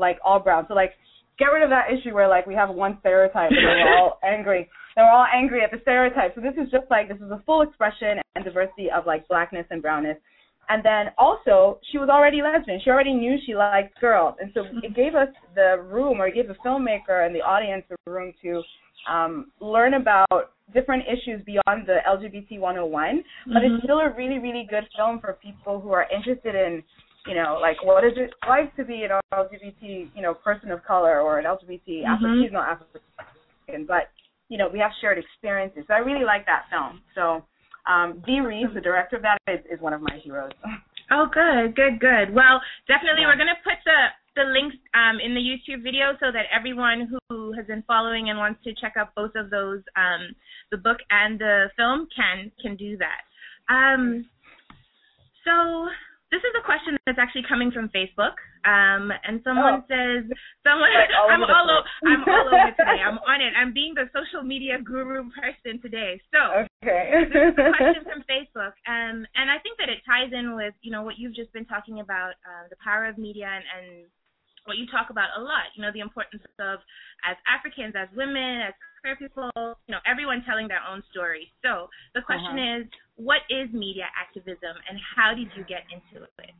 like 0.01 0.17
all 0.25 0.39
brown. 0.39 0.65
So 0.67 0.73
like, 0.73 0.91
get 1.39 1.45
rid 1.45 1.63
of 1.63 1.69
that 1.69 1.87
issue 1.93 2.13
where 2.13 2.27
like 2.27 2.45
we 2.45 2.55
have 2.55 2.69
one 2.69 2.97
stereotype 2.99 3.51
and 3.51 3.57
we're 3.63 3.97
all 3.97 4.19
angry. 4.23 4.69
And 4.97 5.05
we're 5.05 5.13
all 5.13 5.27
angry 5.33 5.63
at 5.63 5.71
the 5.71 5.77
stereotype. 5.83 6.35
So 6.35 6.41
this 6.41 6.53
is 6.61 6.69
just 6.69 6.89
like 6.89 7.07
this 7.07 7.17
is 7.17 7.31
a 7.31 7.41
full 7.45 7.61
expression 7.61 8.19
and 8.35 8.43
diversity 8.43 8.89
of 8.91 9.05
like 9.05 9.27
blackness 9.29 9.65
and 9.69 9.81
brownness. 9.81 10.17
And 10.69 10.85
then 10.85 11.13
also, 11.17 11.79
she 11.91 11.97
was 11.97 12.07
already 12.07 12.41
lesbian. 12.41 12.79
She 12.83 12.89
already 12.89 13.13
knew 13.13 13.37
she 13.45 13.55
liked 13.55 13.99
girls, 13.99 14.35
and 14.39 14.51
so 14.53 14.63
it 14.83 14.95
gave 14.95 15.15
us 15.15 15.27
the 15.53 15.83
room, 15.83 16.21
or 16.21 16.27
it 16.27 16.35
gave 16.35 16.47
the 16.47 16.55
filmmaker 16.65 17.25
and 17.25 17.35
the 17.35 17.41
audience 17.41 17.83
the 17.89 17.97
room 18.09 18.31
to 18.41 18.61
um, 19.11 19.51
learn 19.59 19.95
about 19.95 20.53
different 20.73 21.03
issues 21.07 21.43
beyond 21.45 21.87
the 21.87 21.97
LGBT 22.07 22.59
101. 22.59 23.23
But 23.47 23.63
it's 23.63 23.83
still 23.83 23.99
a 23.99 24.13
really, 24.15 24.39
really 24.39 24.65
good 24.69 24.83
film 24.95 25.19
for 25.19 25.37
people 25.43 25.81
who 25.81 25.91
are 25.91 26.07
interested 26.13 26.55
in, 26.55 26.83
you 27.27 27.35
know, 27.35 27.57
like 27.61 27.83
what 27.83 28.03
is 28.03 28.13
it 28.15 28.31
like 28.47 28.75
to 28.75 28.83
be 28.83 29.03
an 29.03 29.11
LGBT, 29.33 30.09
you 30.15 30.21
know, 30.21 30.33
person 30.33 30.71
of 30.71 30.83
color 30.83 31.21
or 31.21 31.39
an 31.39 31.45
LGBT 31.45 32.03
Afro. 32.05 32.29
Mhm. 32.29 32.43
She's 32.43 32.51
not 32.51 32.69
African, 32.69 33.85
but 33.85 34.09
you 34.49 34.57
know, 34.57 34.67
we 34.67 34.79
have 34.79 34.91
shared 34.99 35.17
experiences. 35.17 35.83
So 35.87 35.93
I 35.93 35.99
really 35.99 36.25
like 36.25 36.45
that 36.45 36.65
film. 36.69 37.01
So 37.15 37.45
um, 37.87 38.21
Dee 38.25 38.41
Rees, 38.41 38.67
the 38.73 38.81
director 38.81 39.15
of 39.15 39.21
that, 39.23 39.37
is, 39.47 39.59
is 39.71 39.79
one 39.81 39.93
of 39.93 40.01
my 40.01 40.17
heroes. 40.23 40.51
Oh, 41.13 41.27
good, 41.27 41.75
good, 41.75 41.99
good. 41.99 42.33
Well, 42.33 42.61
definitely, 42.87 43.23
Yeah. 43.23 43.27
we're 43.27 43.35
gonna 43.35 43.59
put 43.65 43.75
the 43.83 43.99
the 44.37 44.45
links 44.47 44.77
um, 44.93 45.19
in 45.19 45.33
the 45.33 45.41
YouTube 45.41 45.83
video 45.83 46.15
so 46.21 46.31
that 46.31 46.45
everyone 46.55 47.19
who 47.27 47.51
has 47.51 47.65
been 47.67 47.83
following 47.83 48.29
and 48.29 48.39
wants 48.39 48.63
to 48.63 48.73
check 48.75 48.93
out 48.95 49.13
both 49.13 49.35
of 49.35 49.49
those, 49.49 49.81
um, 49.97 50.33
the 50.71 50.77
book 50.77 50.99
and 51.09 51.37
the 51.37 51.69
film, 51.75 52.07
can 52.15 52.49
can 52.61 52.77
do 52.77 52.95
that. 52.95 53.23
Um, 53.67 54.25
so 55.43 55.89
this 56.31 56.39
is 56.41 56.53
a 56.57 56.63
question 56.63 56.95
that's 57.05 57.19
actually 57.19 57.43
coming 57.47 57.71
from 57.71 57.89
Facebook, 57.91 58.35
um, 58.63 59.11
and 59.27 59.43
someone 59.43 59.83
Oh. 59.83 59.91
says, 59.91 60.23
"Someone, 60.63 60.89
all 61.19 61.29
I'm 61.29 61.43
all 61.43 61.67
o-. 61.69 61.83
I'm 62.07 62.23
all 62.23 62.47
over 62.47 62.71
today. 62.79 62.99
I'm 63.03 63.19
on 63.27 63.41
it. 63.41 63.53
I'm 63.55 63.73
being 63.73 63.93
the 63.93 64.07
social 64.15 64.41
media 64.41 64.79
guru 64.79 65.29
person 65.35 65.81
today." 65.81 66.21
So 66.31 66.65
Okay. 66.83 67.27
this 67.27 67.51
is 67.51 67.57
a 67.59 67.73
question 67.75 68.03
from 68.11 68.23
Facebook, 68.31 68.73
um, 68.87 69.27
and 69.35 69.51
I 69.51 69.59
think 69.59 69.77
that 69.79 69.89
it 69.89 69.99
ties 70.07 70.31
in 70.31 70.55
with 70.55 70.73
you 70.81 70.91
know 70.91 71.03
what 71.03 71.19
you've 71.19 71.35
just 71.35 71.51
been 71.53 71.65
talking 71.65 71.99
about, 71.99 72.33
uh, 72.47 72.67
the 72.69 72.77
power 72.83 73.05
of 73.05 73.17
media, 73.17 73.47
and, 73.51 73.65
and 73.75 73.87
what 74.65 74.77
you 74.77 74.85
talk 74.87 75.09
about 75.09 75.29
a 75.37 75.41
lot. 75.41 75.67
You 75.75 75.81
know 75.83 75.91
the 75.91 75.99
importance 75.99 76.43
of 76.59 76.79
as 77.27 77.35
Africans, 77.45 77.93
as 77.95 78.07
women, 78.15 78.61
as 78.61 78.73
queer 79.01 79.15
people, 79.17 79.51
you 79.87 79.91
know 79.91 79.99
everyone 80.07 80.43
telling 80.47 80.67
their 80.69 80.81
own 80.87 81.03
story. 81.11 81.51
So 81.61 81.89
the 82.15 82.21
question 82.21 82.57
is, 82.57 82.87
what 83.23 83.41
is 83.49 83.71
media 83.73 84.05
activism, 84.19 84.75
and 84.89 84.97
how 85.15 85.33
did 85.33 85.47
you 85.55 85.63
get 85.65 85.83
into 85.91 86.23
it? 86.23 86.51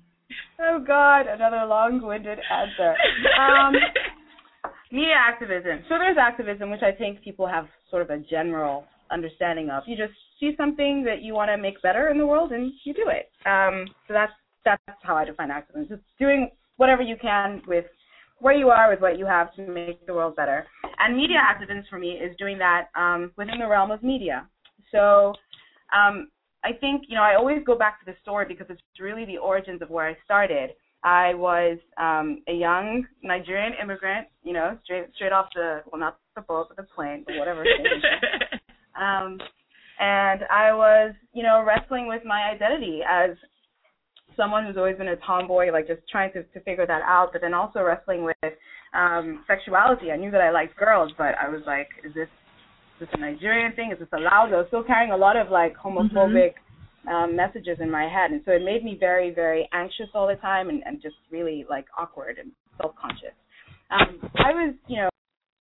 oh 0.60 0.84
God, 0.86 1.28
another 1.28 1.66
long-winded 1.66 2.40
answer. 2.40 2.96
Um, 3.40 3.74
media 4.92 5.16
activism. 5.18 5.84
So 5.90 5.98
there's 5.98 6.18
activism, 6.18 6.70
which 6.70 6.84
I 6.84 6.92
think 6.92 7.22
people 7.24 7.48
have 7.48 7.66
sort 7.90 8.02
of 8.02 8.10
a 8.10 8.20
general 8.20 8.86
understanding 9.12 9.70
of. 9.70 9.84
You 9.88 9.98
just 9.98 10.14
see 10.40 10.52
something 10.58 11.04
that 11.04 11.22
you 11.22 11.34
want 11.34 11.50
to 11.50 11.58
make 11.58 11.82
better 11.82 12.10
in 12.10 12.18
the 12.18 12.28
world, 12.28 12.52
and 12.52 12.72
you 12.84 12.94
do 12.94 13.10
it. 13.10 13.32
Um, 13.48 13.86
so 14.08 14.14
that's 14.14 14.34
that's 14.64 14.84
how 15.02 15.16
I 15.16 15.26
define 15.26 15.50
activism. 15.50 15.88
Just 15.90 16.04
doing 16.20 16.50
whatever 16.78 17.02
you 17.02 17.16
can 17.20 17.62
with 17.68 17.86
where 18.40 18.56
you 18.56 18.70
are, 18.70 18.90
with 18.90 19.02
what 19.02 19.18
you 19.18 19.26
have, 19.26 19.54
to 19.56 19.68
make 19.68 20.06
the 20.06 20.14
world 20.14 20.36
better. 20.36 20.66
And 21.00 21.16
media 21.16 21.38
activism 21.42 21.84
for 21.90 22.00
me 22.00 22.12
is 22.12 22.36
doing 22.38 22.58
that 22.60 22.88
um, 22.96 23.32
within 23.38 23.60
the 23.60 23.68
realm 23.68 23.92
of 23.92 24.04
media. 24.04 24.48
So 24.92 25.34
um, 25.96 26.30
I 26.64 26.74
think 26.74 27.04
you 27.08 27.16
know 27.16 27.24
I 27.24 27.36
always 27.36 27.64
go 27.66 27.78
back 27.78 28.00
to 28.00 28.12
the 28.12 28.18
story 28.22 28.46
because 28.48 28.68
it's 28.70 28.82
really 29.00 29.26
the 29.26 29.38
origins 29.38 29.82
of 29.82 29.90
where 29.90 30.08
I 30.08 30.16
started. 30.26 30.72
I 31.04 31.34
was 31.34 31.80
um, 31.98 32.44
a 32.48 32.54
young 32.54 33.06
Nigerian 33.24 33.74
immigrant, 33.82 34.28
you 34.44 34.54
know, 34.54 34.78
straight 34.84 35.08
straight 35.16 35.32
off 35.32 35.48
the 35.56 35.82
well, 35.92 36.00
not 36.00 36.18
the 36.36 36.42
boat, 36.42 36.68
but 36.70 36.78
the 36.78 36.88
plane, 36.96 37.26
or 37.28 37.40
whatever. 37.40 37.64
um, 39.00 39.40
and 40.00 40.42
I 40.50 40.74
was, 40.74 41.14
you 41.34 41.44
know, 41.44 41.64
wrestling 41.66 42.08
with 42.08 42.24
my 42.26 42.52
identity 42.54 43.02
as 43.08 43.32
someone 44.36 44.66
who's 44.66 44.78
always 44.78 44.98
been 44.98 45.10
a 45.10 45.16
tomboy, 45.18 45.72
like 45.72 45.88
just 45.88 46.02
trying 46.10 46.32
to, 46.34 46.44
to 46.44 46.60
figure 46.62 46.88
that 46.88 47.02
out, 47.06 47.30
but 47.32 47.42
then 47.42 47.54
also 47.54 47.82
wrestling 47.82 48.24
with 48.24 48.54
um, 48.94 49.44
sexuality. 49.48 50.12
I 50.12 50.18
knew 50.18 50.32
that 50.32 50.42
I 50.42 50.52
liked 50.52 50.78
girls, 50.78 51.12
but 51.18 51.36
I 51.40 51.50
was 51.50 51.62
like, 51.66 51.88
is 52.04 52.14
this 52.14 52.24
is 52.24 52.41
this 53.02 53.10
a 53.14 53.20
Nigerian 53.20 53.74
thing? 53.74 53.92
Is 53.92 54.00
this 54.00 54.08
allowed? 54.14 54.54
I 54.54 54.58
was 54.58 54.66
still 54.70 54.84
carrying 54.84 55.12
a 55.12 55.18
lot 55.18 55.36
of 55.36 55.50
like 55.52 55.76
homophobic 55.76 56.54
um, 57.12 57.36
messages 57.36 57.78
in 57.82 57.90
my 57.90 58.04
head, 58.04 58.32
and 58.32 58.42
so 58.46 58.52
it 58.52 58.64
made 58.64 58.84
me 58.84 58.96
very, 59.00 59.34
very 59.34 59.68
anxious 59.74 60.08
all 60.14 60.28
the 60.28 60.36
time, 60.36 60.70
and, 60.70 60.84
and 60.86 61.02
just 61.02 61.16
really 61.32 61.66
like 61.70 61.86
awkward 61.98 62.38
and 62.38 62.52
self-conscious. 62.80 63.36
Um, 63.90 64.22
I 64.38 64.52
was, 64.54 64.74
you 64.88 64.98
know, 64.98 65.10